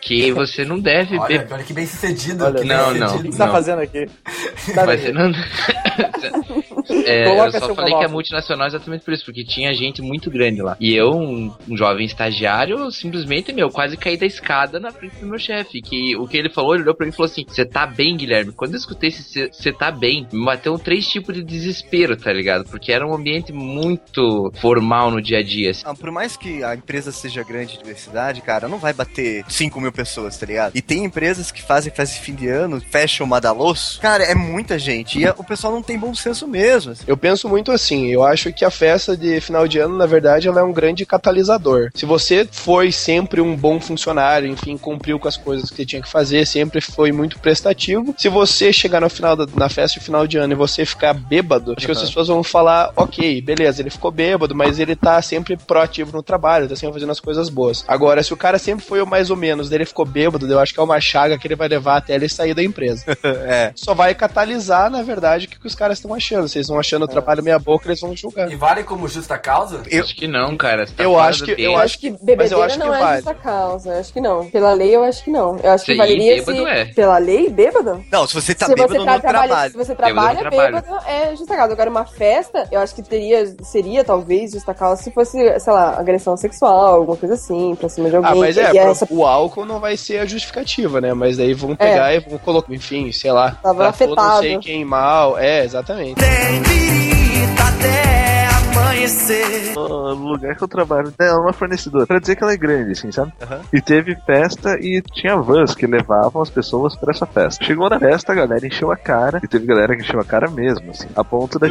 [0.02, 1.54] que você não deve Olha, beber.
[1.54, 2.44] olha que bem sucedido.
[2.46, 2.94] Olha, que bem não, não.
[2.94, 3.32] O que sucedido.
[3.34, 3.54] você tá Não.
[3.54, 4.10] fazendo aqui?
[4.76, 5.32] Mas você não.
[6.90, 10.62] É, eu só falei que é multinacional exatamente por isso, porque tinha gente muito grande
[10.62, 10.76] lá.
[10.80, 15.26] E eu, um, um jovem estagiário, simplesmente, meu, quase caí da escada na frente do
[15.28, 15.82] meu chefe.
[15.82, 18.16] Que o que ele falou, ele olhou pra mim e falou assim: Você tá bem,
[18.18, 18.52] Guilherme?
[18.52, 22.66] Quando eu escutei esse você tá bem, me bateu três tipos de desespero, tá ligado?
[22.70, 25.72] Porque era um ambiente muito formal no dia a dia.
[25.72, 25.84] assim.
[25.86, 29.80] Ah, por mais que a empresa seja grande de diversidade, cara, não vai bater 5
[29.82, 30.76] mil pessoas, tá ligado?
[30.76, 34.00] E tem empresas que fazem festa de fim de ano, fecham o Madalosso.
[34.02, 35.20] Cara, é muita gente.
[35.20, 36.77] E a- o pessoal não tem bom senso mesmo.
[36.86, 37.04] Assim.
[37.08, 40.48] Eu penso muito assim, eu acho que a festa de final de ano, na verdade,
[40.48, 41.90] ela é um grande catalisador.
[41.96, 46.02] Se você foi sempre um bom funcionário, enfim, cumpriu com as coisas que você tinha
[46.02, 50.06] que fazer, sempre foi muito prestativo, se você chegar no final da, na festa de
[50.06, 52.06] final de ano e você ficar bêbado, acho que as Uhum.
[52.08, 56.68] pessoas vão falar, ok, beleza, ele ficou bêbado, mas ele tá sempre proativo no trabalho,
[56.68, 57.84] tá sempre fazendo as coisas boas.
[57.88, 60.60] Agora, se o cara sempre foi o mais ou menos, daí ele ficou bêbado, eu
[60.60, 63.04] acho que é uma chaga que ele vai levar até ele sair da empresa.
[63.48, 63.72] É.
[63.76, 66.48] Só vai catalisar, na verdade, o que, que os caras estão achando.
[66.48, 68.52] Se eles estão achando o trabalho meia boca, eles vão julgar.
[68.52, 69.82] E vale como justa causa?
[69.90, 70.86] Eu- Acho que não, cara.
[70.86, 73.16] Tá Eu acho que- eu acho que bebedeira eu acho não que é vale.
[73.18, 73.90] justa causa.
[73.94, 74.50] Eu acho que não.
[74.50, 75.58] Pela lei, eu acho que não.
[75.64, 76.66] Eu acho que Sim, valeria bêbado se...
[76.66, 76.86] é.
[76.86, 78.04] Pela lei, bêbado?
[78.12, 79.72] Não, se você tá se bêbado você no tá, trabalha, trabalho.
[79.72, 80.76] se você Bêbado trabalha, trabalho.
[80.82, 81.74] bêbado é justa causa.
[81.74, 85.98] Agora, uma festa, eu acho que teria, seria talvez justa causa se fosse, sei lá,
[86.00, 88.32] agressão sexual, alguma coisa assim, pra cima de alguém.
[88.32, 91.14] Ah, mas é, pro- essa o álcool não vai ser a justificativa, né?
[91.14, 94.40] Mas daí vão pegar e vão colocar, enfim, sei lá, Tava tratou não afetado.
[94.42, 95.38] sei quem mal.
[95.38, 96.16] É, exatamente.
[96.16, 99.74] Tem birita até amanhecer.
[99.76, 102.06] No lugar que eu trabalho, é uma fornecedora.
[102.06, 103.34] Pra dizer que ela é grande, assim, sabe?
[103.42, 103.62] Aham.
[103.72, 107.64] E teve festa e tinha vans que levavam as pessoas pra essa festa.
[107.64, 109.40] Chegou na festa, a galera encheu a cara.
[109.44, 111.08] E teve galera que encheu a cara mesmo, assim.
[111.16, 111.68] A ponto da.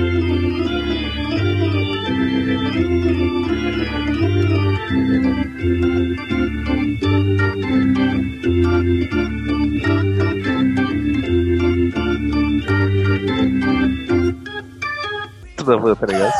[15.66, 16.32] Da van, tá ligado?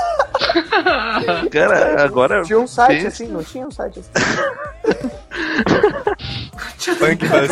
[1.51, 2.43] Cara, agora.
[2.43, 4.13] Tinha um site assim, não tinha um site assim.
[6.99, 7.51] Punk Bus.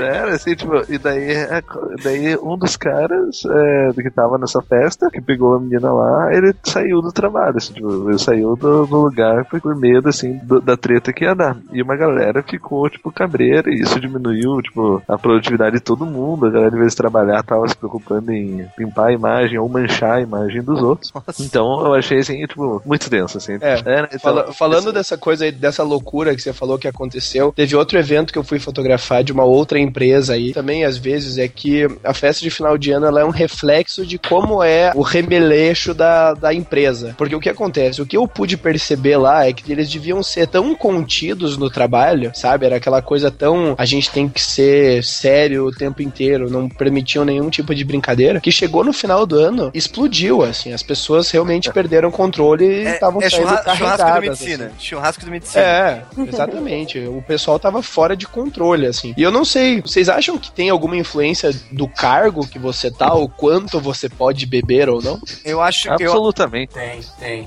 [0.00, 1.62] Sério, assim, tipo, e daí, é,
[2.02, 6.54] daí um dos caras é, que tava nessa festa, que pegou a menina lá, ele
[6.64, 10.60] saiu do trabalho, assim, tipo, ele saiu do, do lugar foi por medo, assim, do-
[10.60, 11.56] da treta que ia dar.
[11.72, 16.46] E uma galera ficou, tipo, cabreira, e isso diminuiu, tipo, a produtividade de todo mundo.
[16.46, 20.18] A galera, em vez de trabalhar, tava se preocupando em limpar a imagem ou manchar
[20.18, 21.12] a imagem dos outros.
[21.40, 23.58] Então eu achei, assim, tipo, muito denso, assim.
[23.60, 27.52] É, né, então, Fala- falando dessa coisa aí, dessa loucura que você falou que aconteceu,
[27.54, 29.89] teve outro evento que eu fui fotografar de uma outra empresa
[30.30, 30.52] aí.
[30.52, 34.04] Também, às vezes, é que a festa de final de ano ela é um reflexo
[34.06, 37.14] de como é o remeleixo da, da empresa.
[37.16, 38.00] Porque o que acontece?
[38.02, 42.30] O que eu pude perceber lá é que eles deviam ser tão contidos no trabalho,
[42.34, 42.66] sabe?
[42.66, 43.74] Era aquela coisa tão.
[43.78, 48.40] A gente tem que ser sério o tempo inteiro, não permitiam nenhum tipo de brincadeira,
[48.40, 50.72] que chegou no final do ano, explodiu, assim.
[50.72, 54.40] As pessoas realmente perderam o controle e É, estavam é saindo churra- churrasco de carregadas,
[54.40, 54.64] medicina.
[54.66, 54.74] assim.
[54.86, 55.62] Churrasco de medicina.
[55.64, 56.98] É, exatamente.
[56.98, 59.14] o pessoal tava fora de controle, assim.
[59.16, 63.14] E eu não sei, vocês acham que tem alguma influência do cargo que você tá,
[63.14, 65.20] o quanto você pode beber ou não?
[65.44, 66.74] Eu acho que eu- Absolutamente.
[66.74, 67.44] Tem, tem,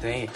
[0.00, 0.26] tem,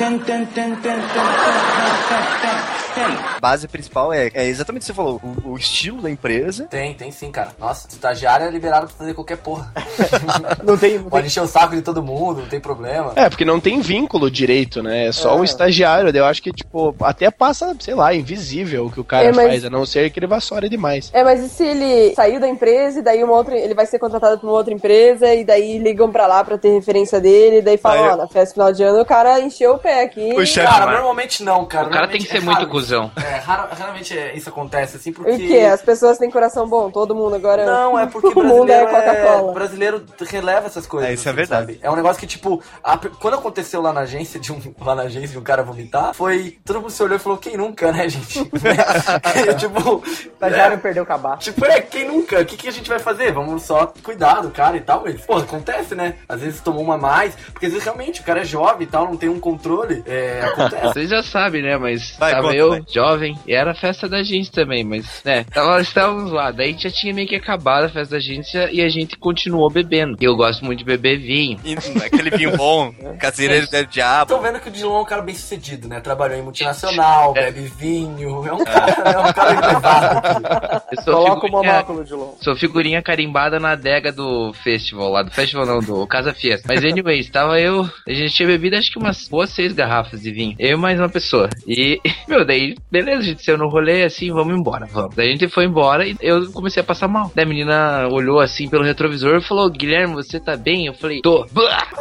[2.99, 3.41] tem.
[3.41, 6.65] Base principal é, é exatamente o que você falou, o, o estilo da empresa.
[6.65, 7.51] Tem, tem sim, cara.
[7.59, 9.73] Nossa, estagiário é liberado pra fazer qualquer porra.
[10.65, 10.99] não tem.
[11.03, 13.13] Pode encher o saco de todo mundo, não tem problema.
[13.17, 15.07] É, porque não tem vínculo direito, né?
[15.07, 15.37] É só É.
[15.37, 16.15] um estagiário.
[16.15, 19.47] Eu acho que, tipo, até passa, sei lá, invisível o que o cara É, mas-
[19.49, 21.11] faz, a não ser que ele vassoure demais.
[21.13, 23.99] É, mas e se ele saiu da empresa e daí uma outra, ele vai ser
[23.99, 27.63] contratado por uma outra empresa e daí ligam pra lá pra ter referência dele e
[27.63, 30.31] daí falam, ó, eu- na festa final de ano o cara encheu o pé aqui.
[30.55, 31.87] cara, normalmente não, cara.
[31.89, 32.69] O cara tem que ser é muito raro.
[32.88, 33.11] Cuzão.
[33.16, 35.31] É, raro- raramente é- isso acontece, assim, porque...
[35.33, 35.61] O que?
[35.61, 37.64] As pessoas têm coração bom, todo mundo agora.
[37.66, 39.53] Não, é porque o mundo é brasileiro é, Coca-Cola.
[39.53, 41.11] brasileiro releva essas coisas.
[41.11, 41.72] É, isso é assim, verdade.
[41.74, 41.81] sabe?
[41.83, 45.03] É um negócio que, tipo, a- quando aconteceu lá na agência de um lá na
[45.03, 46.57] agência de um cara vomitar, foi.
[46.64, 48.38] Todo mundo se olhou e falou, quem nunca, né, gente?
[49.59, 50.03] Tipo.
[50.07, 51.40] Estagiário perdeu o cabaço.
[51.51, 52.40] Tipo, é, quem nunca?
[52.40, 53.33] O que, que a gente vai fazer?
[53.33, 55.03] Vamos só cuidar do cara e tal.
[55.05, 56.14] Mas, pô, acontece, né?
[56.29, 58.90] Às vezes tomou uma a mais, porque às vezes realmente o cara é jovem e
[58.90, 60.03] tal, não tem um controle.
[60.07, 60.85] É, acontece.
[60.87, 61.77] Vocês já sabem, né?
[61.77, 65.44] Mas Vai, tava conta, eu, jovem, e era a festa da gente também, mas, né,
[65.54, 66.50] nós estávamos lá.
[66.50, 70.16] Daí já tinha meio que acabado a festa da gente e a gente continuou bebendo.
[70.20, 71.59] E eu gosto muito de beber vinho.
[71.64, 74.35] E aquele vinho bom, caseiro do diabo.
[74.35, 76.00] Tô vendo que o Dilon é um cara bem sucedido, né?
[76.00, 81.72] Trabalhou em multinacional, bebe vinho, é um cara, é um cara sou Coloca o figurinha-
[81.72, 82.37] monóculo de longe.
[82.40, 86.66] Sou figurinha carimbada na adega do festival lá, do festival não, do Casa Fiesta.
[86.68, 90.31] Mas anyways, tava eu, a gente tinha bebido acho que umas boas seis garrafas de
[90.31, 90.57] vinho.
[90.59, 91.48] Eu e mais uma pessoa.
[91.66, 92.58] E, meu, daí,
[92.90, 95.14] beleza, a gente saiu no rolê assim, vamos embora, vamos.
[95.14, 97.31] Daí a gente foi embora e eu comecei a passar mal.
[97.35, 100.87] Daí a menina olhou assim pelo retrovisor e falou, Guilherme, você tá bem?
[100.87, 101.47] Eu falei, tô.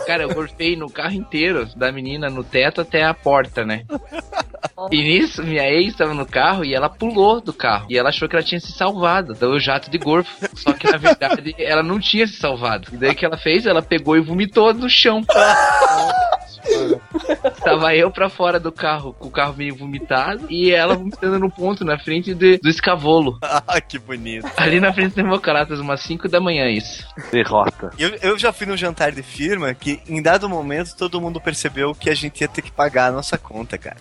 [0.05, 3.83] Cara, eu gorfei no carro inteiro, da menina no teto até a porta, né?
[4.91, 7.87] E nisso, minha ex tava no carro e ela pulou do carro.
[7.89, 10.31] E ela achou que ela tinha se salvado do jato de gorfo.
[10.55, 12.87] Só que na verdade ela não tinha se salvado.
[12.93, 13.65] E daí o que ela fez?
[13.65, 15.21] Ela pegou e vomitou no chão.
[17.63, 21.49] Tava eu pra fora do carro, com o carro meio vomitado, e ela vomitando no
[21.49, 23.37] ponto na frente de- do escavolo.
[23.41, 24.47] Ah, que bonito.
[24.57, 27.05] Ali na frente do Democratas, umas 5 da manhã, isso.
[27.31, 27.91] Derrota.
[27.97, 31.93] Eu, eu já fui num jantar de firma que, em dado momento, todo mundo percebeu
[31.95, 33.95] que a gente ia ter que pagar a nossa conta, cara.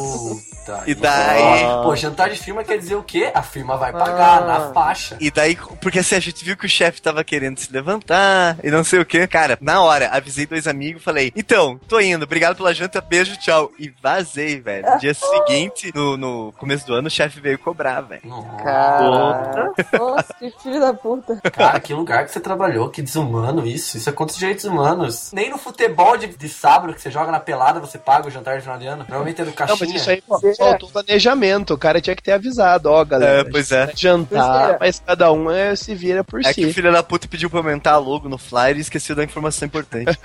[0.00, 3.30] Puta, E daí- Pô, jantar de firma quer dizer o quê?
[3.34, 5.16] A firma vai pagar na faixa.
[5.20, 8.70] E daí, porque assim, a gente viu que o chefe tava querendo se levantar e
[8.70, 9.26] não sei o que.
[9.26, 13.70] Cara, na hora, avisei dois amigos, falei, então, tô indo, obrigado pela janta, beijo, tchau.
[13.78, 14.90] E vazei, velho.
[14.90, 18.22] No dia seguinte, no, no começo do ano, o chefe veio cobrar, velho.
[18.62, 19.72] Cara.
[19.98, 21.40] Nossa, que filho da puta.
[21.52, 23.96] Cara, que lugar que você trabalhou, que desumano isso.
[23.96, 25.30] Isso é contra os direitos humanos.
[25.32, 28.56] Nem no futebol de, de sábado que você joga na pelada, você paga o jantar
[28.56, 29.04] de final de ano.
[29.08, 29.89] Normalmente é do Não, caixinha.
[29.92, 31.74] Mas isso aí pô, faltou planejamento.
[31.74, 33.40] O cara tinha que ter avisado, ó, galera.
[33.40, 33.90] É, pois é.
[33.96, 34.76] Jantar, Pois é.
[34.80, 36.62] mas cada um é, se vira por É si.
[36.62, 39.66] que o filho da puta pediu pra aumentar logo no flyer e esqueceu da informação
[39.66, 40.10] importante.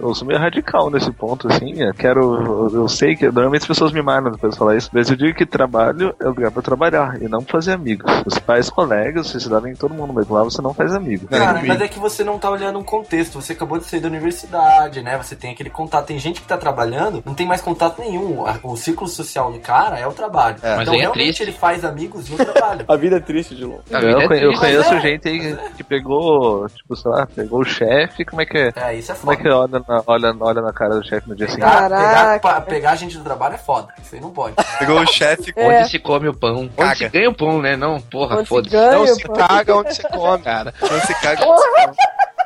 [0.00, 1.80] Eu sou meio radical nesse ponto, assim.
[1.80, 2.68] Eu quero.
[2.72, 5.36] Eu sei que normalmente as pessoas me marcam depois de falar isso, mas eu digo
[5.36, 8.10] que trabalho é lugar pra trabalhar e não pra fazer amigos.
[8.24, 11.28] Você faz colegas, você se dá bem todo mundo, mas lá você não faz amigos.
[11.28, 13.40] Cara, mas é que você não tá olhando um contexto.
[13.40, 15.16] Você acabou de sair da universidade, né?
[15.18, 16.06] Você tem aquele contato.
[16.06, 18.44] Tem gente que tá trabalhando, não tem mais contato nenhum.
[18.62, 20.56] O círculo social do cara é o trabalho.
[20.62, 20.82] É.
[20.82, 21.42] Então é realmente triste.
[21.42, 22.84] ele faz amigos no trabalho.
[22.88, 23.82] A vida é triste de longe.
[23.90, 25.00] Eu, conhe- eu conheço é.
[25.00, 28.72] gente aí que pegou, tipo, sei lá, pegou o chefe, como é que é?
[28.76, 29.48] É, isso é Como é foda.
[29.48, 31.68] que olha na, olha, olha na cara do chefe no dia seguinte?
[31.68, 33.88] Pegar, pegar, pegar a gente do trabalho é foda.
[34.02, 34.54] Isso aí não pode.
[34.78, 35.52] Pegou o chefe.
[35.56, 35.66] É.
[35.66, 36.70] Onde se come o pão?
[36.76, 37.76] Onde se ganha o pão, né?
[37.76, 38.76] Não, porra, Onde se foda-se.
[38.76, 40.74] Não se caga onde você come, cara.
[40.80, 41.44] Não se caga.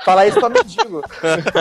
[0.04, 1.02] Falar isso pra mendigo.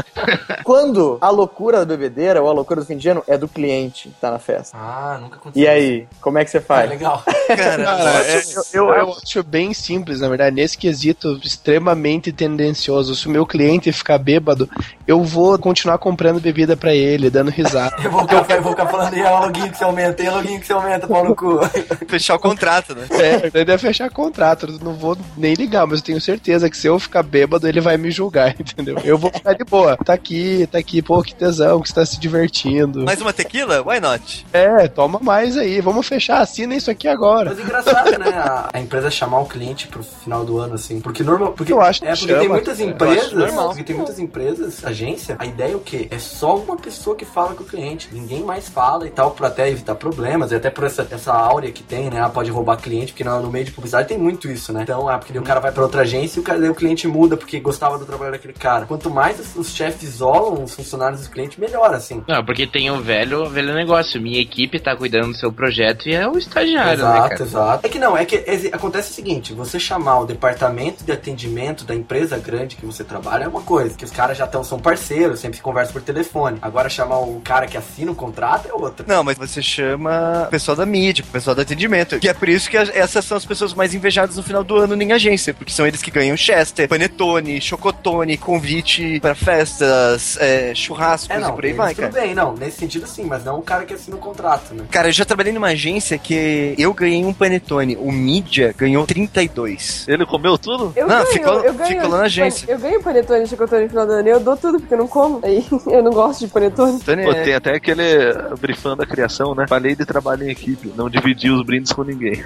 [0.64, 4.10] Quando a loucura da bebedeira ou a loucura do fim de ano é do cliente
[4.10, 4.76] que tá na festa.
[4.78, 5.64] Ah, nunca aconteceu.
[5.64, 6.90] E aí, como é que você Ah, faz?
[6.90, 7.24] legal.
[7.48, 8.42] Cara, Cara, é,
[8.74, 13.16] eu, eu, eu acho bem simples, na verdade, nesse quesito extremamente tendencioso.
[13.16, 14.70] Se o meu cliente ficar bêbado,
[15.08, 17.96] eu vou continuar comprando bebida pra ele, dando risada.
[18.04, 20.26] Eu vou ficar, eu vou ficar falando, e é o loguinho que você aumenta, e
[20.26, 21.60] é o loguinho que você aumenta, pau no cu.
[22.08, 23.08] fechar o contrato, né?
[23.12, 26.88] É, ele deve fechar contrato, não vou nem ligar, mas eu tenho certeza que se
[26.88, 28.98] eu ficar bêbado, ele vai me julgar, entendeu?
[29.04, 29.98] Eu vou ficar de boa.
[29.98, 33.04] Tá aqui, tá aqui, pô, que tesão, que você tá se divertindo.
[33.04, 33.82] Mais uma tequila?
[33.82, 34.46] Why not?
[34.52, 37.50] É, toma mais aí, vamos fechar, assina isso aqui agora.
[37.52, 38.30] Mas engraçado, né?
[38.30, 41.00] A, a empresa chamar o cliente pro final do ano, assim.
[41.00, 41.54] Porque normal.
[41.54, 43.26] Porque, Eu acho que é porque chama, tem muitas eu empresas.
[43.26, 43.68] acho normal.
[43.70, 46.08] Porque tem muitas empresas, agência, a ideia é o quê?
[46.12, 48.10] É só uma pessoa que fala com o cliente.
[48.12, 51.72] Ninguém mais fala e tal, pra até evitar problemas, e até por essa, essa áurea
[51.72, 52.22] que tem, né?
[52.22, 54.82] Ah, pode roubar cliente, porque no, no meio de publicidade tem muito isso, né?
[54.84, 56.76] Então, ah, porque daí o cara vai pra outra agência e o, cara, daí o
[56.76, 58.86] cliente muda porque gostava do trabalho daquele cara.
[58.86, 62.24] Quanto mais os, os chefes isolam os funcionários dos clientes, melhor, assim.
[62.28, 64.22] Não, porque tem o velho, o velho negócio.
[64.22, 67.44] Minha equipe tá cuidando do seu projeto e é o estagiário, né, Exato, cara?
[67.44, 67.86] exato.
[67.88, 71.84] É que não, é que é- acontece o seguinte, você chamar o departamento de atendimento
[71.86, 74.80] da empresa grande que você trabalha é uma coisa, que os caras já tão, são
[74.80, 76.58] parceiros, sempre conversam por telefone.
[76.62, 79.06] Agora chamar o cara que assina o contrato é outra.
[79.08, 82.20] Não, mas você chama o pessoal da mídia, o pessoal do atendimento.
[82.20, 84.78] Que é por isso que as- essas são as pessoas mais invejadas no final do
[84.78, 88.03] ano em agência, porque são eles que ganham Chester, Panetone, Chocotone,
[88.40, 92.22] convite pra festas, é, churrascos É, e não, por aí vai, tudo cara.
[92.26, 94.86] bem, não, nesse sentido sim, mas não o cara que assina o contrato, né?
[94.92, 100.06] Cara, eu já trabalhei numa agência que eu ganhei um panetone, o mídia ganhou 32.
[100.08, 100.92] Ele comeu tudo?
[100.96, 101.88] Eu Não, ganho, ficou- eu ganho.
[101.90, 102.66] ficou lá na agência.
[102.70, 104.28] Eu ganho panetone e chocotone no final do ano.
[104.28, 105.40] Eu dou tudo porque eu não como.
[105.44, 107.00] Aí eu não gosto de panetone.
[107.00, 108.04] Panetone Pô, é- tem até aquele
[108.60, 109.66] brifando da criação, né?
[109.68, 112.44] Falei de trabalho em equipe, não dividi os brindes com ninguém.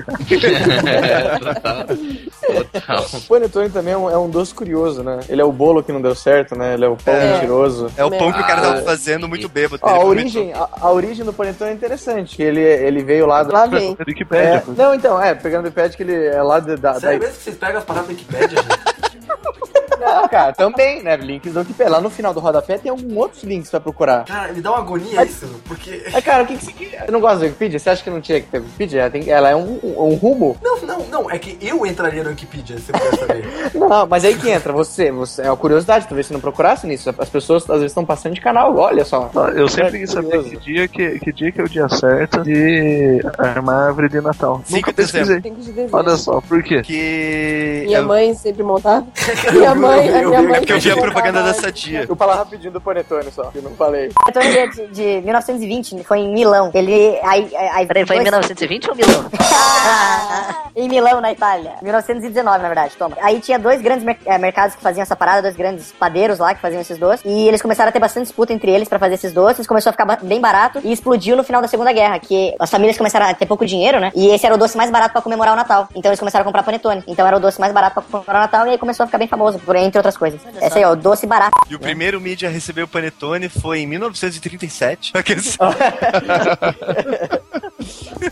[0.95, 1.85] É, total.
[2.47, 3.05] Total.
[3.13, 5.19] O panetone também é um, é um doce curioso, né?
[5.29, 6.73] Ele é o bolo que não deu certo, né?
[6.73, 7.33] Ele é o pão É.
[7.33, 7.91] mentiroso.
[7.97, 9.79] É o pão que o cara tava fazendo muito bêbado.
[9.83, 12.35] Ó, a origem, a, a origem do panetone é interessante.
[12.35, 13.51] que Ele, ele veio lá do.
[13.53, 13.95] Lá vem.
[14.07, 14.47] Wikipedia.
[14.47, 17.19] É, não, então, é, pegando o Wikipedia que ele é lá de- da, da, Sério
[17.19, 18.86] mesmo que vocês pegam as palavras da Wikipédia, gente?
[19.99, 21.15] Não, cara, também, né?
[21.17, 21.91] Links do Wikipedia.
[21.91, 24.25] Lá no final do rodapé tem alguns outros links pra procurar.
[24.25, 26.03] Cara, me dá uma agonia isso, porque...
[26.13, 27.05] É, cara, o que, que você quer?
[27.07, 27.79] Eu não gosto da Wikipedia?
[27.79, 29.01] Você acha que não tinha que ter Wikipedia?
[29.01, 30.57] Ela, tem- ela é um, um, um rumo?
[30.61, 33.47] Não, não, não, é que eu entraria no Wikipedia, se eu quisesse saber.
[33.87, 37.13] Não, mas aí que entra, você, você é uma curiosidade, talvez você não procurasse nisso.
[37.17, 39.29] As pessoas às vezes estão passando de canal, olha só.
[39.35, 41.87] Ah, Eu sempre É quis saber que dia que, que dia que é o dia
[41.87, 44.61] certo de armar árvore de Natal.
[44.65, 45.27] Cinco Nunca de dezembro.
[45.41, 45.51] pesquisei.
[45.51, 45.97] 5 de dezembro.
[45.97, 46.81] Olha só, por quê?
[46.81, 47.83] Que.
[47.85, 49.05] Minha é- mãe sempre montava.
[49.53, 50.55] Minha mãe, a minha mãe.
[50.55, 51.61] É porque eu vi a sempre propaganda da montava.
[51.65, 52.05] Sadia.
[52.07, 54.09] Eu falar rapidinho do Panetone só, que eu não falei.
[54.25, 56.71] Panetone é de, de 1920, foi em Milão.
[56.73, 57.17] Ele.
[57.23, 59.25] Aí, aí, Peraí, foi em dois- 1920 ou Milão?
[60.75, 61.73] em Milão, na Itália.
[61.81, 63.15] 1919, na verdade, toma.
[63.21, 66.53] Aí tinha dois grandes mer- eh, mercados que faziam essa parada, dois grandes padeiros lá
[66.53, 67.21] que faziam esses doces.
[67.25, 69.65] E eles começaram a ter bastante disputa entre eles pra fazer esses doces.
[69.65, 72.69] Começou a ficar ba- bem barato e explodiu no final da Segunda Guerra, que as
[72.69, 74.11] famílias começaram a ter pouco dinheiro, né?
[74.15, 75.87] E esse era o doce mais barato pra comemorar o Natal.
[75.95, 77.03] Então eles começaram a comprar panetone.
[77.07, 79.17] Então era o doce mais barato pra comemorar o Natal e aí começou a ficar
[79.17, 80.41] bem famoso, por entre outras coisas.
[80.61, 81.57] Essa aí, ó, o doce barato.
[81.69, 85.13] E o primeiro mídia a receber o Panetone foi em 1937.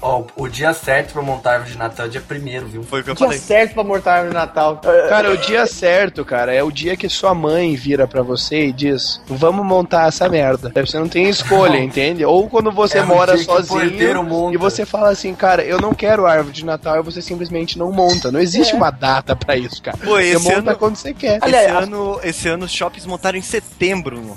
[0.02, 2.84] Ó, o dia certo pra montar a árvore de Natal é dia primeiro, viu?
[2.84, 3.40] Foi o que eu Dia falei.
[3.40, 4.82] certo pra mortar no Natal.
[5.10, 8.72] Cara, o dia certo, cara, é o dia que sua mãe vira pra você e
[8.72, 10.72] diz: Vamos montar essa merda.
[10.76, 12.26] Você não tem escolha, entende?
[12.26, 16.26] Ou quando você É mora dia sozinho e você fala assim, cara, eu não quero
[16.26, 18.32] árvore de Natal e você simplesmente não monta.
[18.32, 19.98] Não existe uma data pra isso, cara.
[19.98, 21.38] Pô, você esse monta ano- quando você quer.
[21.38, 24.36] Esse Aliás, ano, esse ano os shoppings montaram em setembro.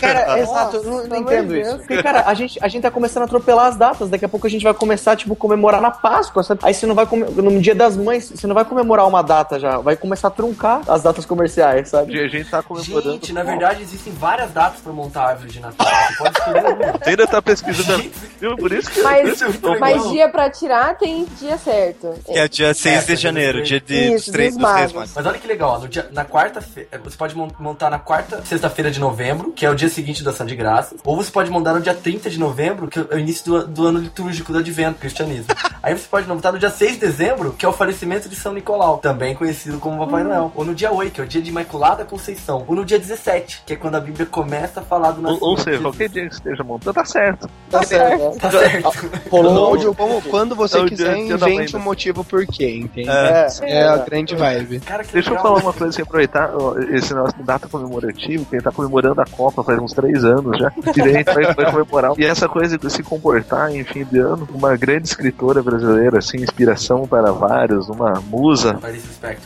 [0.00, 1.76] Cara, exato, não, não entendo de isso.
[1.78, 4.08] Porque, cara, a gente, a gente tá começando a atropelar as datas.
[4.08, 6.60] Daqui a pouco a gente vai começar, tipo, comemorar na Páscoa, sabe?
[6.62, 9.78] Aí você não vai no dia das mães, você não vai comemorar uma data já.
[9.78, 12.18] Vai começar a truncar as datas comerciais, sabe?
[12.20, 13.12] A gente tá comemorando.
[13.12, 15.86] Gente, na verdade existem várias datas pra montar a árvore de Natal.
[15.86, 16.92] Você pode escolher uma.
[17.06, 18.10] Você ainda tá pesquisando.
[18.40, 18.56] Viu?
[18.56, 19.00] Por isso que.
[19.02, 19.78] Mas, legal.
[19.78, 22.14] mas dia pra tirar tem dia certo.
[22.24, 24.92] Que é dia 6 É, de janeiro, dia de, Isso, dos três dos dos reis
[24.92, 25.12] magos.
[25.14, 28.42] Mas olha que legal, ó, no dia, na quarta-feira, você pode mon- montar na quarta
[28.44, 31.50] sexta-feira de novembro, que é o dia seguinte da ação de graças, ou você pode
[31.50, 34.58] montar no dia 30 de novembro, que é o início do, do ano litúrgico do
[34.58, 35.46] advento, cristianismo.
[35.82, 38.52] Aí você pode montar no dia 6 de dezembro, que é o falecimento de São
[38.52, 40.50] Nicolau, também conhecido como Papai Noel.
[40.54, 42.64] Ou no dia 8, que é o dia de Imaculada Conceição.
[42.66, 45.44] Ou no dia 17, que é quando a Bíblia começa a falar do Ou, nascimento.
[45.44, 47.48] ou seja, de qualquer dia que esteja montando, tá certo.
[47.70, 48.38] Tá certo.
[48.38, 49.10] Tá certo.
[49.32, 49.94] Um Ou, áudio.
[49.94, 53.08] como- quando você É o quiser, invente um motivo por quê, entende?
[53.08, 53.46] É.
[53.62, 54.80] É, a grande vibe.
[54.80, 55.46] Cara, que Deixa eu legal.
[55.54, 56.50] falar uma coisa assim, aproveitar
[56.92, 60.58] esse negócio de data comemorativa, que ele tá comemorando a Copa faz uns três anos
[60.58, 62.12] já, e daí a gente vai, vai comemorar.
[62.18, 66.38] E essa coisa de se comportar em fim de ano, uma grande escritora brasileira, assim,
[66.38, 68.78] inspiração para vários, uma musa.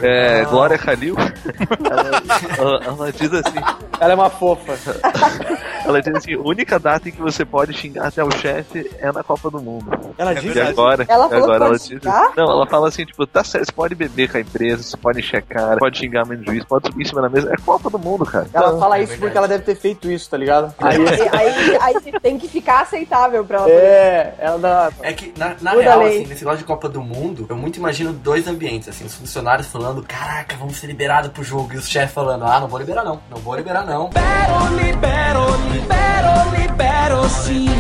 [0.01, 0.45] É, Ah.
[0.45, 1.15] Glória Calil.
[1.19, 2.23] ela,
[2.59, 3.59] ela- ela diz assim.
[4.01, 4.73] Ela é uma fofa.
[5.85, 9.11] Ela diz assim: a única data em que você pode xingar até o chefe é
[9.11, 9.91] na Copa do Mundo.
[10.19, 11.99] Ela E disse agora, Ela e falou que agora ela diz?
[12.37, 15.23] Não, ela fala assim, tipo, tá certo, você pode beber com a empresa, você pode
[15.49, 17.51] cara, pode xingar menos juiz, pode subir em cima da mesa.
[17.53, 18.47] É Copa do Mundo, cara.
[18.53, 19.21] Ela fala é isso verdade.
[19.21, 20.73] porque ela deve ter feito isso, tá ligado?
[20.79, 23.71] Aí, Aí, aí, aí tem que ficar aceitável pra ela.
[23.71, 24.93] é, ela dá.
[25.03, 28.13] É que, na, na real, assim, nesse negócio de Copa do Mundo, eu muito imagino
[28.13, 32.15] dois ambientes, assim, os funcionários falando, caraca, vamos ser liberados pro jogo, e os chefes
[32.15, 34.11] falando, ah, não vou liberar não, não vou liberar não.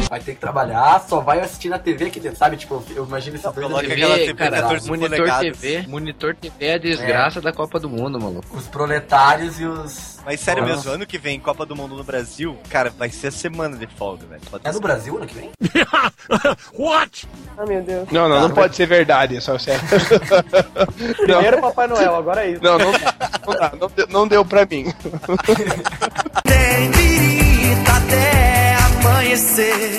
[0.08, 2.56] Vai ter que trabalhar, só vai assistir na TV aqui dentro, sabe?
[2.56, 4.16] Tipo, eu, imagino esses dois coloca ambientes.
[4.16, 5.38] TV, cara, 14 monitor.
[5.40, 8.44] TV, monitor TV é a desgraça da Copa do Mundo, maluco.
[8.56, 10.18] Os proletários e os...
[10.24, 10.76] Mas sério Nossa.
[10.76, 13.86] mesmo, ano que vem, Copa do Mundo no Brasil, cara, vai ser a semana de
[13.86, 14.42] folga, velho.
[14.50, 15.50] Pode É no Brasil ano que vem?
[17.56, 18.08] Ah, meu Deus.
[18.10, 19.82] Não, não, não pode ser verdade, é só sério.
[21.16, 22.62] Primeiro Papai Noel, agora é isso.
[22.62, 24.92] Não, não, não, dá, não, deu, não deu pra mim.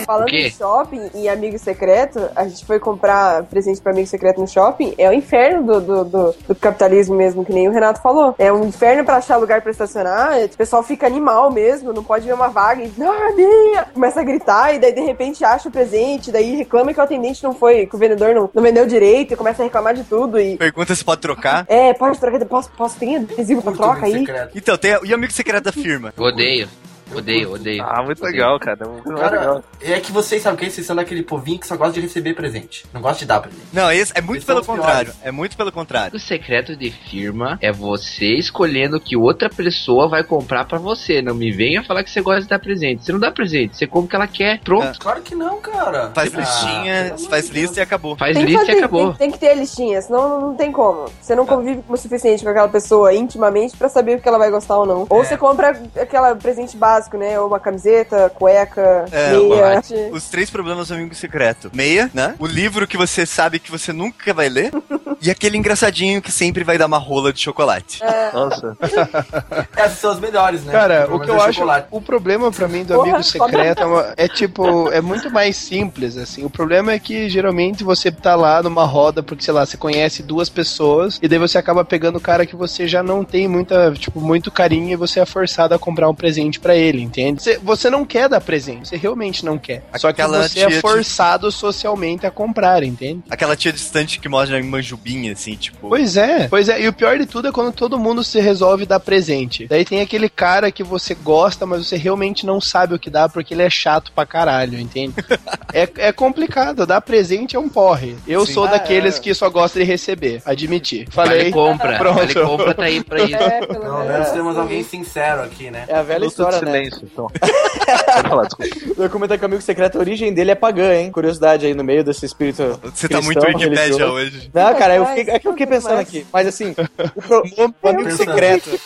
[0.05, 0.47] Falando quê?
[0.47, 4.93] em shopping e amigo secreto, a gente foi comprar presente pra amigo secreto no shopping.
[4.97, 8.35] É o inferno do, do, do- do capitalismo mesmo, que nem o Renato falou.
[8.37, 10.37] É um inferno pra achar lugar pra estacionar.
[10.43, 13.83] O pessoal fica animal mesmo, não pode ver uma vaga e ah, minha!
[13.93, 17.43] começa a gritar e daí de repente acha o presente, daí reclama que o atendente
[17.43, 20.39] não foi, que o vendedor não, não vendeu direito e começa a reclamar de tudo
[20.39, 20.57] e.
[20.57, 21.65] Pergunta se pode trocar.
[21.67, 24.19] É, pode trocar, posso, posso ter adesivo pra troca aí?
[24.19, 24.51] secreto.
[24.57, 26.13] Então, tem e o amigo secreto da firma?
[26.17, 26.67] Odeio.
[27.15, 27.83] Odeio, odeio.
[27.83, 28.31] Ah, muito Odeio.
[28.33, 28.87] legal, cara.
[28.87, 29.29] Muito legal.
[29.29, 30.69] Cara, é que vocês sabem o que?
[30.71, 32.85] Vocês são daquele povinho que só gosta de receber presente.
[32.93, 33.65] Não gosta de dar presente.
[33.73, 35.13] Não, esse é muito Esses pelo contrário.
[35.23, 36.15] É muito pelo contrário.
[36.15, 41.21] O secreto de firma é você escolhendo o que outra pessoa vai comprar pra você.
[41.21, 43.03] Não me venha falar que você gosta de dar presente.
[43.05, 44.59] Você não dá presente, você compra o que ela quer.
[44.61, 44.99] Pronto.
[44.99, 46.11] Claro que não, cara.
[46.13, 48.15] Faz Ah, listinha, faz lista e acabou.
[48.15, 49.07] Faz lista fazer, e acabou.
[49.13, 51.05] tem, tem que ter a listinha, senão não, não tem como.
[51.21, 54.49] Você não convive o suficiente com aquela pessoa intimamente pra saber o que ela vai
[54.51, 55.05] gostar ou não.
[55.09, 55.25] Ou É.
[55.25, 57.39] você compra aquela presente básico, né?
[57.39, 59.81] Ou uma camiseta, cueca, É, meia.
[60.11, 61.69] Os três problemas do amigo secreto.
[61.73, 62.35] Meia, né?
[62.39, 64.71] O livro que você sabe que você nunca vai ler.
[65.21, 68.01] e aquele engraçadinho que sempre vai dar uma rola de chocolate.
[68.33, 68.77] Nossa.
[69.75, 70.71] Essas são as melhores, né?
[70.71, 71.87] Cara, Pelo o que eu é acho, chocolate.
[71.91, 75.55] o problema pra mim do Porra, amigo secreto é, uma- é tipo, é muito mais
[75.55, 76.43] simples, assim.
[76.43, 80.23] O problema é que geralmente você tá lá numa roda porque, sei lá, você conhece
[80.23, 83.91] duas pessoas e daí você acaba pegando o cara que você já não tem muita,
[83.93, 87.41] tipo, muito carinho e você é forçado a comprar um presente pra ele, entende?
[87.41, 89.83] Você, você não quer dar presente, você realmente não quer.
[89.97, 93.21] Só que Aquela você tia é de- forçado socialmente a comprar, entende?
[93.29, 95.89] Aquela tia distante que mostra em manjubinha, assim, tipo.
[95.89, 98.85] Pois é, pois é, e o pior de tudo é quando todo mundo se resolve
[98.85, 99.67] dar presente.
[99.67, 103.27] Daí tem aquele cara que você gosta, mas você realmente não sabe o que dá
[103.29, 105.13] porque ele é chato pra caralho, entende?
[105.73, 108.15] é, é complicado, dar presente é um porre.
[108.27, 108.53] Eu Sim.
[108.53, 109.19] sou Ah, daqueles é.
[109.19, 111.05] que só gosta de receber, admiti.
[111.09, 111.97] Falei, Vale compra.
[111.97, 112.15] pronto.
[112.17, 113.35] Vale compra tá aí pra isso.
[113.35, 114.29] É, pelo menos.
[114.31, 115.85] temos alguém sincero aqui, né?
[115.87, 116.80] É a velha história, né?
[116.89, 117.27] Silêncio, então.
[118.27, 119.01] Falar, desculpa.
[119.03, 121.11] Eu comentar que o amigo secreto, a origem dele é pagã, hein?
[121.11, 122.63] Curiosidade aí no meio desse espírito.
[122.83, 124.13] Você tá cristão, muito Wikipédia religioso.
[124.13, 124.51] hoje.
[124.53, 126.25] Não, cara, eu fiquei, é que eu fiquei pensando mas- aqui.
[126.31, 126.75] Mas assim,
[127.15, 127.43] o, pro-
[127.81, 128.17] o amigo Pensando.
[128.31, 128.79] secreto.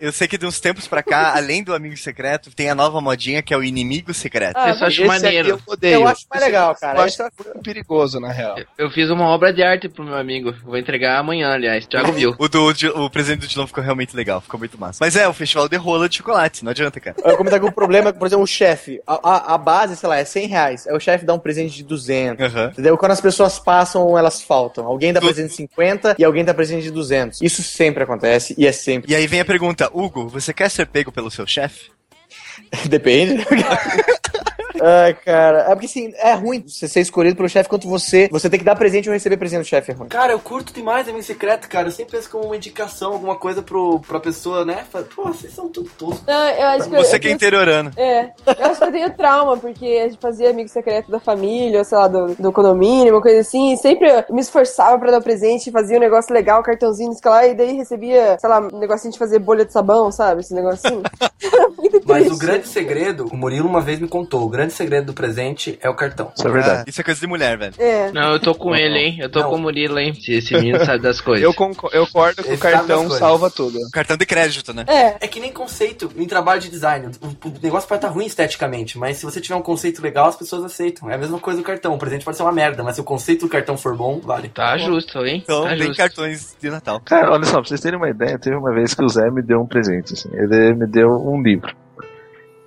[0.00, 3.00] Eu sei que de uns tempos pra cá, além do amigo secreto, tem a nova
[3.00, 4.56] modinha que é o inimigo secreto.
[4.56, 5.48] Ah, Eu só acho Esse maneiro.
[5.50, 5.94] eu odeio.
[5.94, 6.98] Eu acho mais legal, cara.
[6.98, 8.56] Eu acho muito perigoso, na real.
[8.78, 10.52] Eu fiz uma obra de arte pro meu amigo.
[10.64, 11.86] Vou entregar amanhã, aliás.
[11.86, 12.34] Thiago viu.
[12.38, 12.68] O, do,
[13.04, 14.98] o presente do Dilão ficou realmente legal, ficou muito massa.
[15.00, 17.16] Mas é, o festival de rola de chocolate, não adianta, cara.
[17.24, 19.96] Eu comentar que o problema é que, por exemplo, o chefe, a, a, a base,
[19.96, 20.86] sei lá, é 100 reais.
[20.86, 22.44] Aí o chefe dá um presente de 200.
[22.44, 22.68] Aham.
[22.72, 22.98] Entendeu?
[22.98, 24.86] Quando as pessoas passam, elas faltam.
[24.86, 27.40] Alguém dá presente de 50 e alguém dá presente de 200.
[27.40, 29.10] Isso sempre acontece e é sempre.
[29.10, 31.90] E aí vem a pergunta, Hugo, você quer ser pego pelo seu chefe?
[32.88, 33.44] Depende.
[34.80, 35.66] Ai, cara.
[35.68, 38.28] É porque assim, é ruim você ser escolhido pelo chefe quanto você.
[38.30, 39.92] Você tem que dar presente ou receber presente do chefe.
[39.92, 40.08] É ruim.
[40.08, 41.88] Cara, eu curto demais amigo secreto, cara.
[41.88, 44.84] Eu sempre penso como uma indicação, alguma coisa pro, pra pessoa, né?
[44.90, 46.26] Fala, Pô, vocês são tudo toscos.
[46.26, 47.90] Não, eu acho que Você eu, que é eu, interiorano.
[47.96, 51.78] É, eu acho que eu tenho trauma, porque a gente fazia amigo secreto da família,
[51.78, 55.10] ou sei lá, do, do condomínio, uma coisa assim, e sempre eu me esforçava pra
[55.10, 58.78] dar presente, fazia um negócio legal, cartãozinho, sei lá, e daí recebia, sei lá, um
[58.78, 60.40] negocinho de fazer bolha de sabão, sabe?
[60.40, 61.02] Esse negocinho.
[61.76, 65.12] Muito Mas o grande segredo, o Murilo uma vez me contou, o grande segredo do
[65.12, 66.32] presente é o cartão.
[66.36, 66.80] Isso é verdade.
[66.80, 67.74] Ah, isso é coisa de mulher, velho.
[67.78, 68.10] É.
[68.12, 69.18] Não, eu tô com ele, hein?
[69.20, 69.50] Eu tô Não.
[69.50, 70.12] com o Murilo, hein?
[70.16, 71.42] Esse, esse menino sabe das coisas.
[71.44, 73.78] Eu, conco- eu concordo que o cartão salva tudo.
[73.92, 74.84] Cartão de crédito, né?
[74.88, 77.08] É, É que nem conceito em trabalho de design.
[77.20, 80.36] O, o negócio pode estar ruim esteticamente, mas se você tiver um conceito legal, as
[80.36, 81.10] pessoas aceitam.
[81.10, 81.94] É a mesma coisa do cartão.
[81.94, 84.48] O presente pode ser uma merda, mas se o conceito do cartão for bom, vale.
[84.48, 85.40] Tá justo, hein?
[85.42, 85.96] Então tá tem justo.
[85.96, 87.00] cartões de Natal.
[87.04, 89.42] Cara, olha só, pra vocês terem uma ideia, teve uma vez que o Zé me
[89.42, 90.28] deu um presente, assim.
[90.32, 91.74] Ele me deu um livro.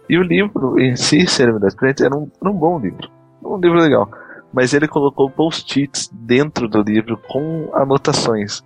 [0.09, 3.07] E o livro em si, me desse presente, era um, era um bom livro.
[3.43, 4.09] Um livro legal.
[4.51, 8.63] mas ele colocou post-its dentro do livro com anotações.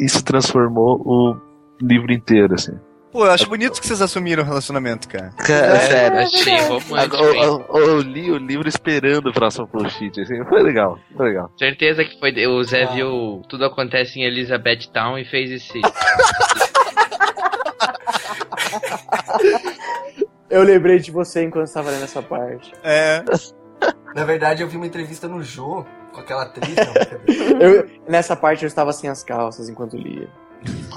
[0.00, 1.36] Isso transformou o
[1.80, 2.72] livro inteiro, assim.
[3.12, 5.30] Pô, eu acho bonito que vocês assumiram o relacionamento, cara.
[5.38, 6.18] Cara, sério.
[6.18, 7.16] Achei romântico.
[7.16, 10.42] Eu, eu- eu li o livro esperando o próximo post-it, assim.
[10.44, 11.50] Foi legal, foi legal.
[11.58, 12.32] Certeza que foi.
[12.46, 15.80] O Zé viu Tudo Acontece em Elizabeth Town e fez esse.
[20.48, 22.72] Eu lembrei de você enquanto estava lendo essa parte.
[22.82, 23.22] É.
[24.14, 26.74] Na verdade, eu vi uma entrevista no Jô com aquela atriz.
[26.74, 27.60] Não?
[27.60, 30.28] Eu- nessa parte eu estava sem as calças enquanto lia.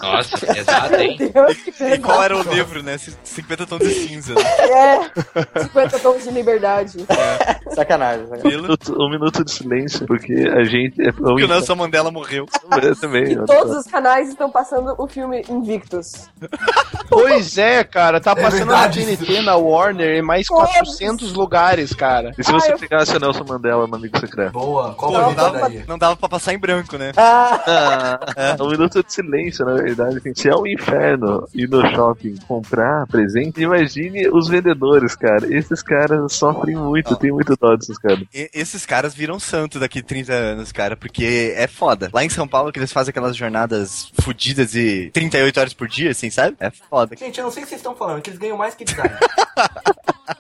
[0.02, 1.18] Nossa, pesado, hein?
[1.18, 2.98] Deus, que E qual era o livro, né?
[2.98, 4.34] 50 tons de cinza.
[4.34, 4.42] né?
[5.56, 7.06] É, 50 tons de liberdade.
[7.74, 8.62] Sacanagem, Um sacanagem.
[8.62, 11.02] minuto, um minuto de silêncio, porque a gente.
[11.02, 12.46] É, Porque o Nelson Mandela morreu.
[12.82, 13.30] Eu também.
[13.30, 16.28] E eu- todos os canais estão passando o filme Invictus.
[17.10, 19.00] Pois é, cara, tá É passando verdade.
[19.00, 22.34] na TNT, na Warner, em mais 400 lugares, cara.
[22.38, 24.52] E se você Ah, eu- pegasse o Nelson Mandela no Amigo Secreto?
[24.52, 27.12] Boa, qual não vida dava, não dava pra passar em branco, né?
[27.18, 28.20] Ah,
[28.60, 30.18] um minuto de silêncio, na verdade.
[30.18, 35.46] assim, Se é um inferno ir no shopping comprar presente, imagine os vendedores, cara.
[35.54, 38.20] Esses caras sofrem muito, tem muito dó desses caras.
[38.34, 42.10] E- esses caras viram santo daqui 30 anos, cara, porque é foda.
[42.14, 46.12] Lá em São Paulo, que eles fazem aquelas jornadas fudidas de 38 horas por dia,
[46.12, 46.56] assim, sabe?
[46.60, 47.16] É foda.
[47.18, 49.14] Gente, eu não sei o que vocês estão falando, que eles ganham mais que design.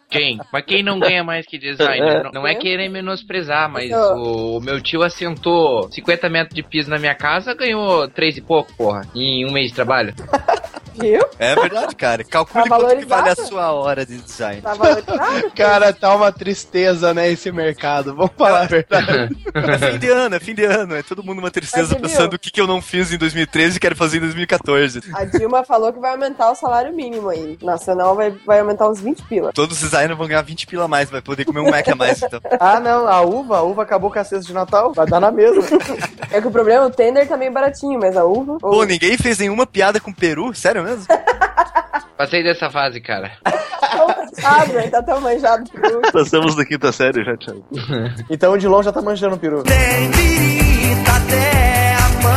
[0.09, 0.39] Quem?
[0.51, 2.23] Mas quem não ganha mais que designer?
[2.23, 6.89] Não, não é querer menosprezar, mas o, o meu tio assentou 50 metros de piso
[6.89, 9.01] na minha casa, ganhou 3 e pouco, porra,
[9.39, 10.13] em um mês de trabalho.
[10.99, 11.21] Viu?
[11.37, 12.23] É verdade, cara.
[12.23, 13.47] Calcule Tá quanto que vale a valorizado?
[13.47, 14.61] sua hora de design.
[14.61, 15.51] Tá valorizado?
[15.55, 18.15] Cara, tá uma tristeza, né, esse mercado.
[18.15, 19.35] Vamos falar a verdade.
[19.53, 20.95] É fim de ano, é fim de ano.
[20.95, 22.35] É todo mundo uma tristeza Mas pensando viu?
[22.37, 25.01] o que, que eu não fiz em 2013 e quero fazer em 2014.
[25.13, 27.57] A Dilma falou que vai aumentar o salário mínimo aí.
[27.61, 29.51] Nacional vai, vai aumentar uns 20 pila.
[29.53, 31.95] Todos os designers vão ganhar 20 pila a mais, vai poder comer um Mac a
[31.95, 32.39] mais, então.
[32.59, 34.93] Ah, não, a uva, a uva acabou com a cesta de Natal.
[34.93, 35.63] Vai dar na mesma.
[36.31, 38.59] É que o problema, o tender tá meio baratinho, mas a uva...
[38.59, 40.53] Pô, ninguém fez nenhuma piada com peru?
[40.53, 40.88] Sério mesmo?
[42.17, 43.31] Passei dessa fase, cara.
[44.33, 44.89] Sabe, né?
[44.89, 46.11] tá tão manjado por último.
[46.11, 47.65] Passamos da quinta série já, Thiago.
[48.29, 49.63] Então o de longe já tá manjando o
[52.19, 52.29] peru.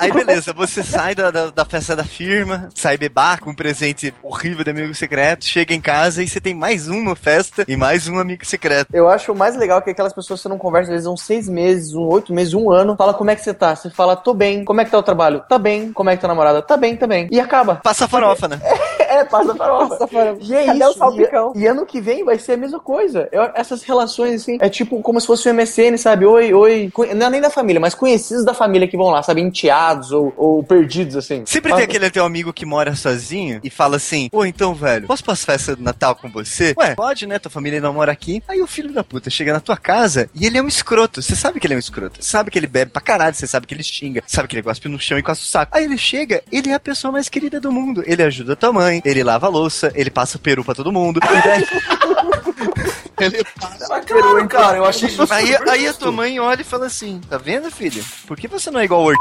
[0.00, 4.12] Aí beleza, você sai da, da, da festa da firma, sai bebar com um presente
[4.22, 8.06] horrível de amigo secreto, chega em casa e você tem mais uma festa e mais
[8.08, 8.88] um amigo secreto.
[8.92, 11.48] Eu acho o mais legal que aquelas pessoas que você não conversa, eles uns seis
[11.48, 13.74] meses, um oito meses, um ano, fala como é que você tá.
[13.74, 15.42] Você fala, tô bem, como é que tá o trabalho?
[15.48, 16.62] Tá bem, como é que tá a namorada?
[16.62, 17.28] Tá bem, tá bem.
[17.30, 17.76] E acaba.
[17.76, 18.60] Passa a farofa, né?
[18.62, 18.74] É,
[19.22, 19.88] passa farofa.
[19.94, 20.36] Nossa, fora.
[20.40, 20.90] E é Cadê isso.
[20.90, 21.52] o salpicão?
[21.54, 23.28] E, e ano que vem vai ser a mesma coisa.
[23.30, 26.24] Eu- essas relações, assim, é tipo como se fosse o MSN, sabe?
[26.24, 26.90] Oi, oi.
[27.14, 29.42] Não é nem da família, mas conhecidos da família que vão lá, sabe?
[29.42, 31.44] Enteados ou, ou perdidos, assim.
[31.46, 35.06] Sempre Fala- tem aquele teu amigo que mora sozinho e fala assim: Pô, então, velho,
[35.06, 36.74] posso passar festa do Natal com você?
[36.78, 37.38] Ué, pode, né?
[37.38, 38.42] Tua família não mora aqui.
[38.48, 41.20] Aí o filho da puta chega na tua casa e ele é um escroto.
[41.20, 42.22] Você sabe que ele é um escroto.
[42.22, 44.62] Você sabe que ele bebe pra caralho, você sabe que ele xinga, sabe que ele
[44.62, 45.76] gosta no chão e coça o saco.
[45.76, 48.02] Aí ele chega, ele é a pessoa mais querida do mundo.
[48.06, 51.20] Ele ajuda tua mãe, ele lava a louça, ele passa peru pra todo mundo.
[51.20, 51.66] Daí-
[53.20, 53.44] Ele
[53.88, 57.20] Mas claro, cara, eu achei isso aí, aí a tua mãe olha e fala assim:
[57.30, 58.04] Tá vendo, filho?
[58.26, 59.14] Por que você não é igual o.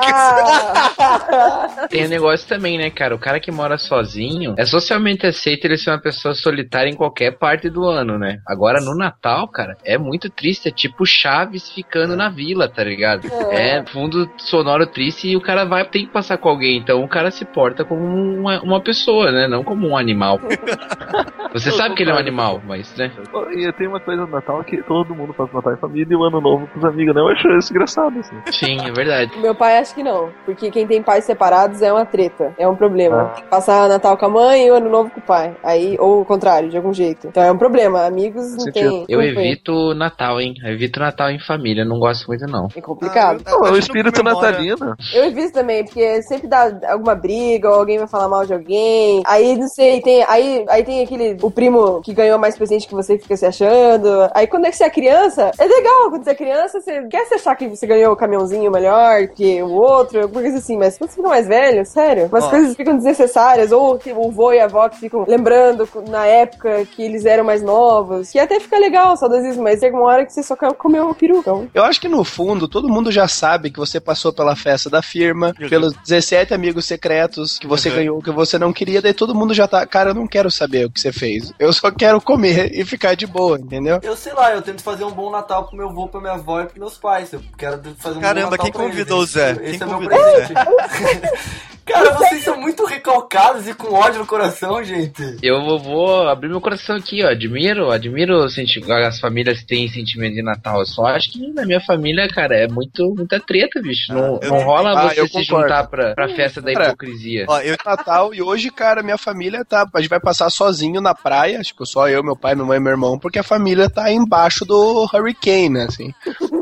[0.00, 3.14] Ah, Tem um negócio também, né, cara?
[3.14, 7.32] O cara que mora sozinho é socialmente aceito ele ser uma pessoa solitária em qualquer
[7.38, 8.38] parte do ano, né?
[8.46, 10.68] Agora no Natal, cara, é muito triste.
[10.68, 13.26] É tipo Chaves ficando na vila, tá ligado?
[13.50, 16.78] É fundo sonoro triste e o cara vai tem que passar com alguém.
[16.78, 19.46] Então o cara se porta como uma, uma pessoa, né?
[19.46, 20.40] Não como um animal.
[21.52, 23.12] Você sabe que ele é um animal, mas, né?
[23.52, 26.24] E tem uma coisa no Natal que todo mundo faz Natal em família e o
[26.24, 27.20] Ano Novo com os amigos, né?
[27.20, 28.34] Eu acho isso engraçado, assim.
[28.50, 29.38] Sim, é verdade.
[29.38, 32.74] Meu pai acha que não, porque quem tem pais separados é uma treta, é um
[32.76, 33.32] problema.
[33.50, 35.54] Passar Natal com a mãe e o Ano Novo com o pai.
[35.62, 37.26] Aí, ou o contrário, de algum jeito.
[37.28, 38.04] Então é um problema.
[38.06, 39.04] Amigos não tem.
[39.08, 40.54] Eu evito Natal, hein?
[40.64, 42.68] Eu evito Natal em família, não gosto muito, não.
[42.76, 43.42] É complicado.
[43.46, 44.94] Ah, eu- Pô, a o espírito natalino.
[45.12, 49.22] Eu evito também, porque sempre dá alguma briga, ou alguém vai falar mal de alguém.
[49.26, 52.94] Aí, não sei, tem, aí, aí tem aquele, o primo que ganhou mais presente que
[52.94, 54.28] você fica se achando.
[54.34, 57.24] Aí quando é que você é criança, é legal, quando você é criança, você quer
[57.26, 60.96] se achar que você ganhou o caminhãozinho melhor que o outro, alguma coisa assim, mas
[60.98, 62.50] quando você fica mais velho, sério, umas Ó.
[62.50, 66.84] coisas ficam desnecessárias, ou que o vô e a avó que ficam lembrando na época
[66.86, 70.32] que eles eram mais novos, que até fica legal, saudosismo, mas chega uma hora que
[70.32, 71.68] você só quer comer uma peru, então...
[71.74, 75.02] Eu acho que no fundo todo mundo já sabe que você passou pela festa da
[75.02, 77.94] firma, pelos 17 amigos secretos que você Uhum.
[77.96, 80.86] ganhou, que você não queria, daí todo mundo já tá, cara, eu não quero saber
[80.86, 81.52] o que você fez.
[81.58, 84.00] Eu só quero comer e ficar de boa, entendeu?
[84.02, 86.60] Eu sei lá, eu tento fazer um bom Natal pro meu avô, pra minha avó
[86.60, 87.32] e pros meus pais.
[87.32, 88.94] Eu quero fazer um Caramba, bom Natal quem pra eles.
[88.96, 89.43] convidou o Zé?
[89.50, 90.54] Esse Quem é meu o presente.
[91.86, 95.36] Cara, vocês são muito recalcados e com ódio no coração, gente.
[95.42, 97.28] Eu vou, abrir meu coração aqui, ó.
[97.28, 100.80] Admiro, admiro as famílias que têm sentimento de Natal.
[100.80, 104.12] Eu só acho que na minha família, cara, é muito, muita treta, bicho.
[104.12, 104.64] Não, eu não também.
[104.64, 105.62] rola Ah, você se concordo.
[105.62, 107.44] juntar pra, pra festa da Cara, hipocrisia.
[107.48, 109.86] Ó, eu Natal e hoje, cara, minha família tá.
[109.92, 112.80] A gente vai passar sozinho na praia, tipo, só eu, meu pai, minha mãe e
[112.80, 116.14] meu irmão, porque a família tá embaixo do Hurricane, né, assim.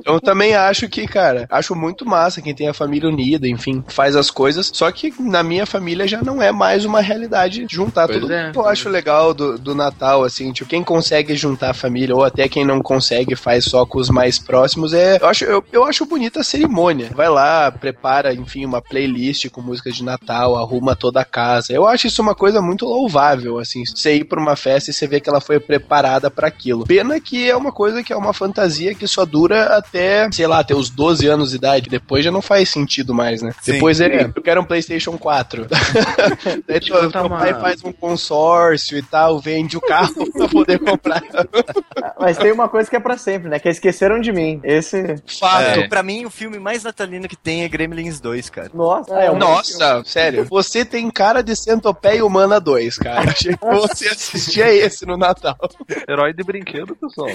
[0.02, 3.84] Então eu também acho que, cara, acho muito massa quem tem a família unida, enfim,
[3.86, 4.70] faz as coisas.
[4.74, 8.32] Só que na minha família já não é mais uma realidade juntar Pois tudo.
[8.32, 8.52] é.
[8.54, 12.48] Eu acho legal do, do Natal, assim, tipo, quem consegue juntar a família, ou até
[12.48, 15.18] quem não consegue faz só com os mais próximos, é.
[15.20, 17.10] Eu acho, eu, eu acho bonita a cerimônia.
[17.14, 21.72] Vai lá, prepara, enfim, uma playlist com músicas de Natal, arruma toda a casa.
[21.72, 25.06] Eu acho isso uma coisa muito louvável, assim, você ir pra uma festa e você
[25.06, 26.84] ver que ela foi preparada pra aquilo.
[26.86, 30.60] Pena que é uma coisa que é uma fantasia que só dura até, sei lá,
[30.60, 31.90] até os 12 anos de idade.
[31.90, 33.52] Depois já não faz sentido mais, né?
[33.60, 33.72] Sim.
[33.72, 35.66] Depois é, eu quero um PlayStation 4.
[36.66, 41.22] Daí tu, uma- pai faz um consórcio e tal, vende o carro pra poder comprar.
[42.18, 43.58] Mas tem uma coisa que é pra sempre, né?
[43.58, 44.60] Que é esqueceram de mim.
[44.64, 45.16] Esse.
[45.40, 45.80] Fato.
[45.80, 45.88] É.
[45.88, 48.70] Pra mim, o filme mais natalino que tem é Gremlins 2, cara.
[48.74, 50.44] Nossa, é, um- Nossa, sério.
[50.48, 53.30] Você tem cara de Centopeia Humana 2, cara.
[53.30, 55.56] Achei que você assistia esse no Natal.
[56.08, 57.28] Herói de brinquedo, pessoal.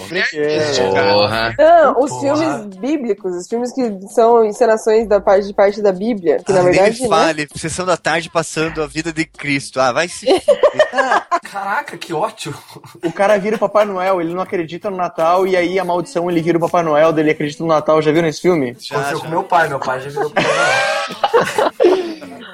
[1.14, 1.56] Porra.
[1.58, 2.22] Não, os Porra.
[2.22, 6.60] filmes bíblicos, os filmes que são encenações da parte de parte da Bíblia, que na
[6.60, 7.16] Ah, nem verdade, me né?
[7.58, 9.80] Sessão da tarde passando a vida de Cristo.
[9.80, 10.26] Ah, vai se.
[11.50, 12.58] Caraca, que ótimo.
[13.04, 16.30] O cara vira o Papai Noel, ele não acredita no Natal, e aí a maldição
[16.30, 18.02] ele vira o Papai Noel, dele acredita no Natal.
[18.02, 18.76] Já viram esse filme?
[18.92, 22.04] Aconteceu com meu pai, meu pai já virou Papai Noel.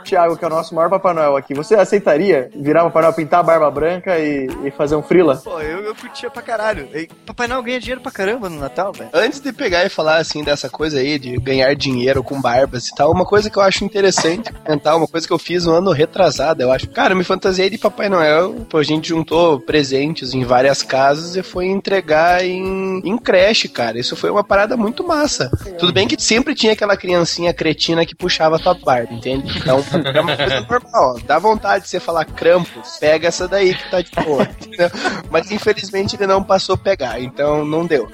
[0.03, 1.53] Thiago, que é o nosso maior Papai Noel aqui.
[1.53, 5.37] Você aceitaria virar Papai Noel, pintar a barba branca e, e fazer um frila?
[5.37, 6.87] Pô, eu, eu curtia pra caralho.
[6.93, 9.09] E Papai Noel ganha dinheiro pra caramba no Natal, velho.
[9.13, 12.95] Antes de pegar e falar assim dessa coisa aí de ganhar dinheiro com barbas e
[12.95, 15.91] tal, uma coisa que eu acho interessante comentar, uma coisa que eu fiz no ano
[15.91, 16.89] retrasado, eu acho.
[16.89, 21.35] Cara, eu me fantasiei de Papai Noel, pô, a gente juntou presentes em várias casas
[21.35, 23.99] e foi entregar em, em creche, cara.
[23.99, 25.49] Isso foi uma parada muito massa.
[25.77, 29.62] Tudo bem que sempre tinha aquela criancinha cretina que puxava a tua barba, entende?
[29.63, 29.83] Então,
[30.13, 31.15] é uma coisa normal.
[31.15, 31.19] ó.
[31.25, 34.47] Dá vontade de você falar Krampus, pega essa daí que tá de boa.
[35.31, 38.07] Mas infelizmente ele não passou a pegar, então não deu.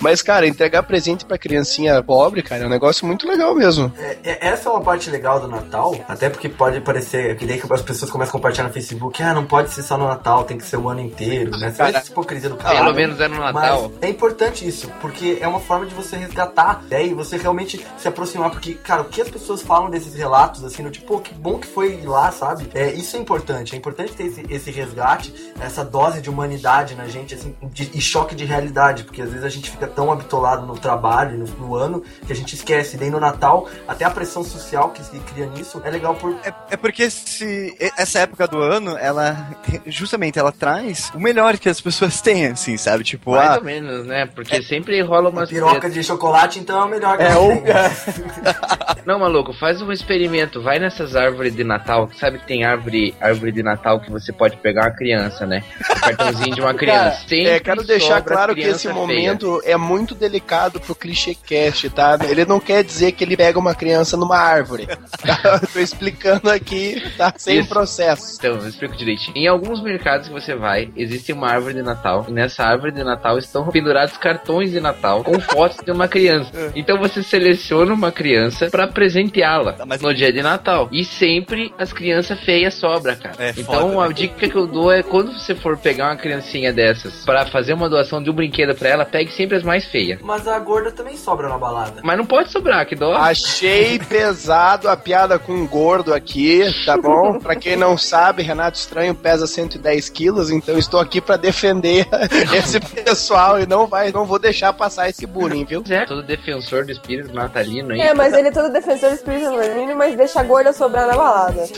[0.00, 3.92] Mas, cara, entregar presente pra criancinha pobre, cara, é um negócio muito legal mesmo.
[3.98, 7.60] É, é- essa é uma parte legal do Natal, até porque pode parecer que daí
[7.60, 10.44] que as pessoas começam a compartilhar no Facebook, ah, não pode ser só no Natal,
[10.44, 11.68] tem que ser o ano inteiro, né?
[11.78, 12.76] Essa hipocrisia do cara.
[12.78, 13.90] Pelo menos é no Natal.
[13.94, 17.06] Mas é importante isso, porque é uma forma de você resgatar, né?
[17.06, 20.82] E você realmente se aproximar, porque, cara, o que as pessoas falam desses relatos, assim,
[20.82, 22.68] no tipo, pô, que bom que foi lá, sabe?
[22.74, 27.06] É, isso é importante, é importante ter esse, esse resgate, essa dose de humanidade na
[27.06, 30.66] gente, assim, de- e choque de realidade, porque às vezes a gente fica tão habitolado
[30.66, 32.96] no trabalho, no, no ano, que a gente esquece.
[32.96, 36.32] E daí no Natal, até a pressão social que se cria nisso é legal por.
[36.44, 39.48] É, é porque esse, essa época do ano, ela
[39.86, 43.04] justamente ela traz o melhor que as pessoas têm, assim, sabe?
[43.04, 44.26] Tipo, Mais ah, ou menos, né?
[44.26, 47.52] Porque sempre rola umas Piroca de chocolate, então é o melhor que É, a ou.
[47.52, 48.26] gente tem.
[49.06, 50.62] Não, maluco, faz um experimento.
[50.62, 52.08] Vai nessas árvores de Natal.
[52.18, 55.62] Sabe que tem árvore, árvore de Natal que você pode pegar uma criança, né?
[55.90, 57.20] O cartãozinho de uma criança.
[57.22, 58.94] Sempre É, quero deixar claro que esse feia.
[58.94, 62.16] momento é muito delicado pro clichê cast, tá?
[62.28, 64.86] Ele não quer dizer que ele pega uma criança numa árvore.
[65.72, 67.32] Tô explicando aqui, tá?
[67.36, 67.68] Sem Isso.
[67.68, 68.36] processo.
[68.38, 69.36] Então, eu explico direitinho.
[69.36, 72.24] Em alguns mercados que você vai, existe uma árvore de Natal.
[72.28, 76.72] E nessa árvore de Natal estão pendurados cartões de Natal com fotos de uma criança.
[76.76, 80.75] Então você seleciona uma criança pra presenteá-la Tá, mas- no dia de Natal.
[80.90, 83.36] E sempre as crianças feias sobram, cara.
[83.38, 84.14] É então foda, a né?
[84.14, 87.88] dica que eu dou é quando você for pegar uma criancinha dessas pra fazer uma
[87.88, 90.20] doação de um brinquedo pra ela, pegue sempre as mais feias.
[90.22, 92.00] Mas a gorda também sobra na balada.
[92.02, 93.14] Mas não pode sobrar, que dó.
[93.14, 97.38] Achei pesado a piada com um gordo aqui, tá bom?
[97.38, 102.06] Pra quem não sabe, Renato Estranho pesa 110 quilos, então estou aqui pra defender
[102.56, 105.82] esse pessoal e não vai, não vou deixar passar esse bullying, viu?
[105.88, 108.00] É, todo defensor do espírito natalino aí.
[108.00, 111.16] É, mas ele é todo defensor do espírito natalino, mas deixa a gorda sobrar na
[111.16, 111.64] balada.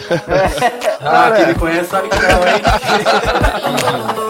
[1.01, 4.28] Ah, quem me conhece sabe que não, hein?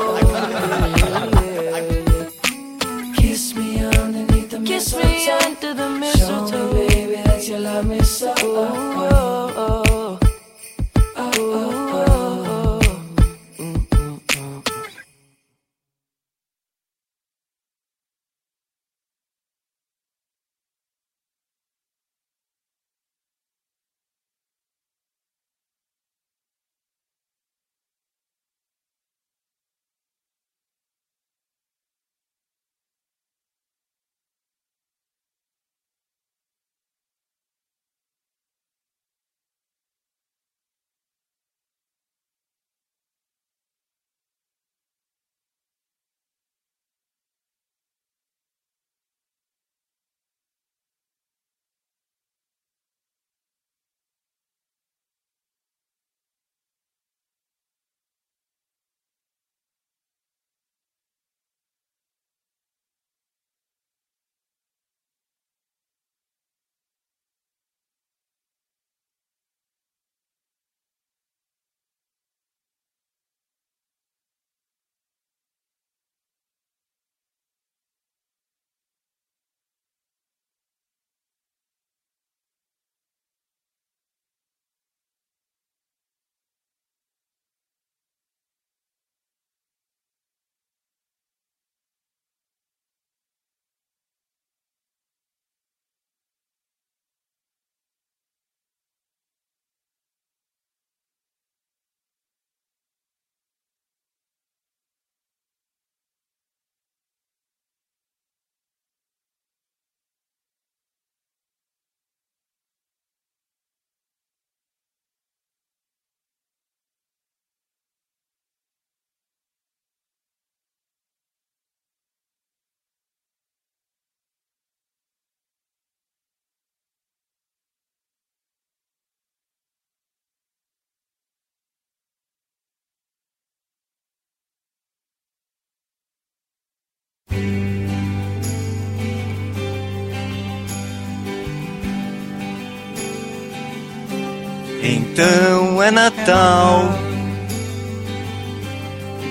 [144.82, 146.88] então é Natal.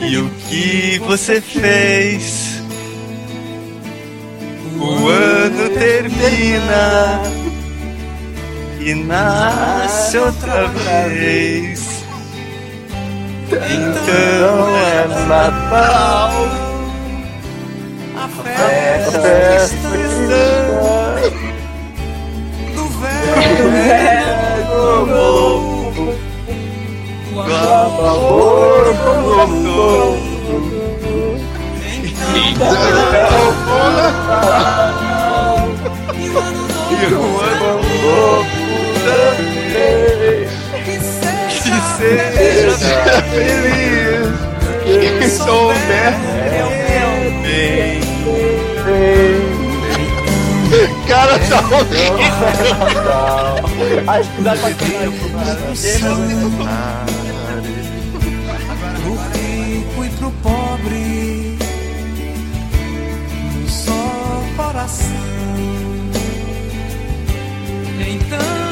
[0.02, 2.62] E o que você fez?
[4.80, 7.22] O ano termina
[8.80, 12.04] e nasce outra vez.
[13.50, 16.32] Então é Natal.
[18.16, 20.48] A festa, está festa cristã
[22.76, 24.28] do velho.
[43.30, 44.34] feliz.
[45.20, 46.14] Quem souber
[46.52, 48.00] é o meu bem
[51.08, 51.40] cara é.
[51.40, 52.20] tá ouvindo.
[54.10, 54.70] Acho que dá pra
[59.02, 61.58] Pro rico e pro pobre,
[63.68, 65.08] só coração.
[68.00, 68.67] Então.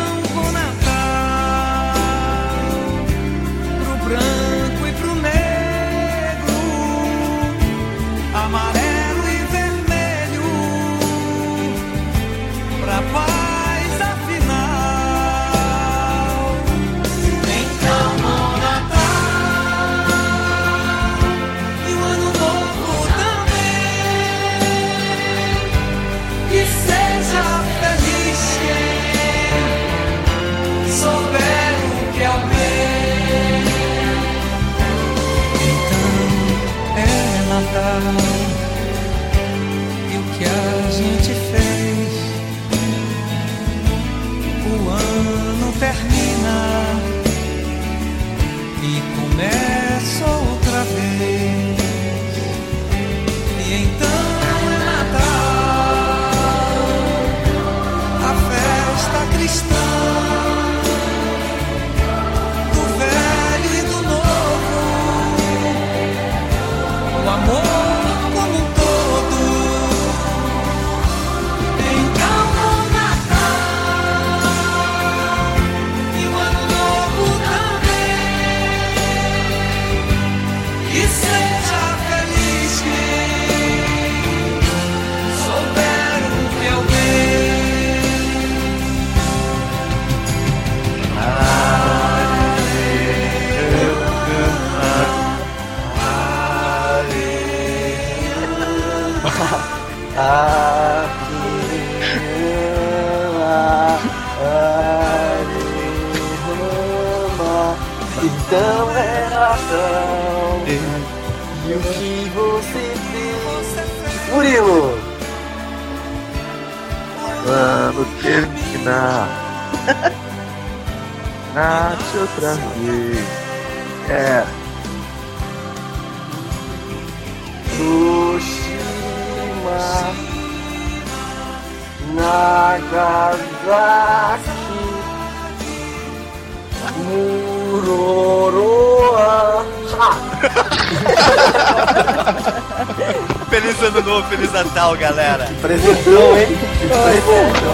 [144.76, 145.46] Natal, galera.
[145.46, 146.48] Que presentão, hein?
[146.48, 147.65] Que presentão.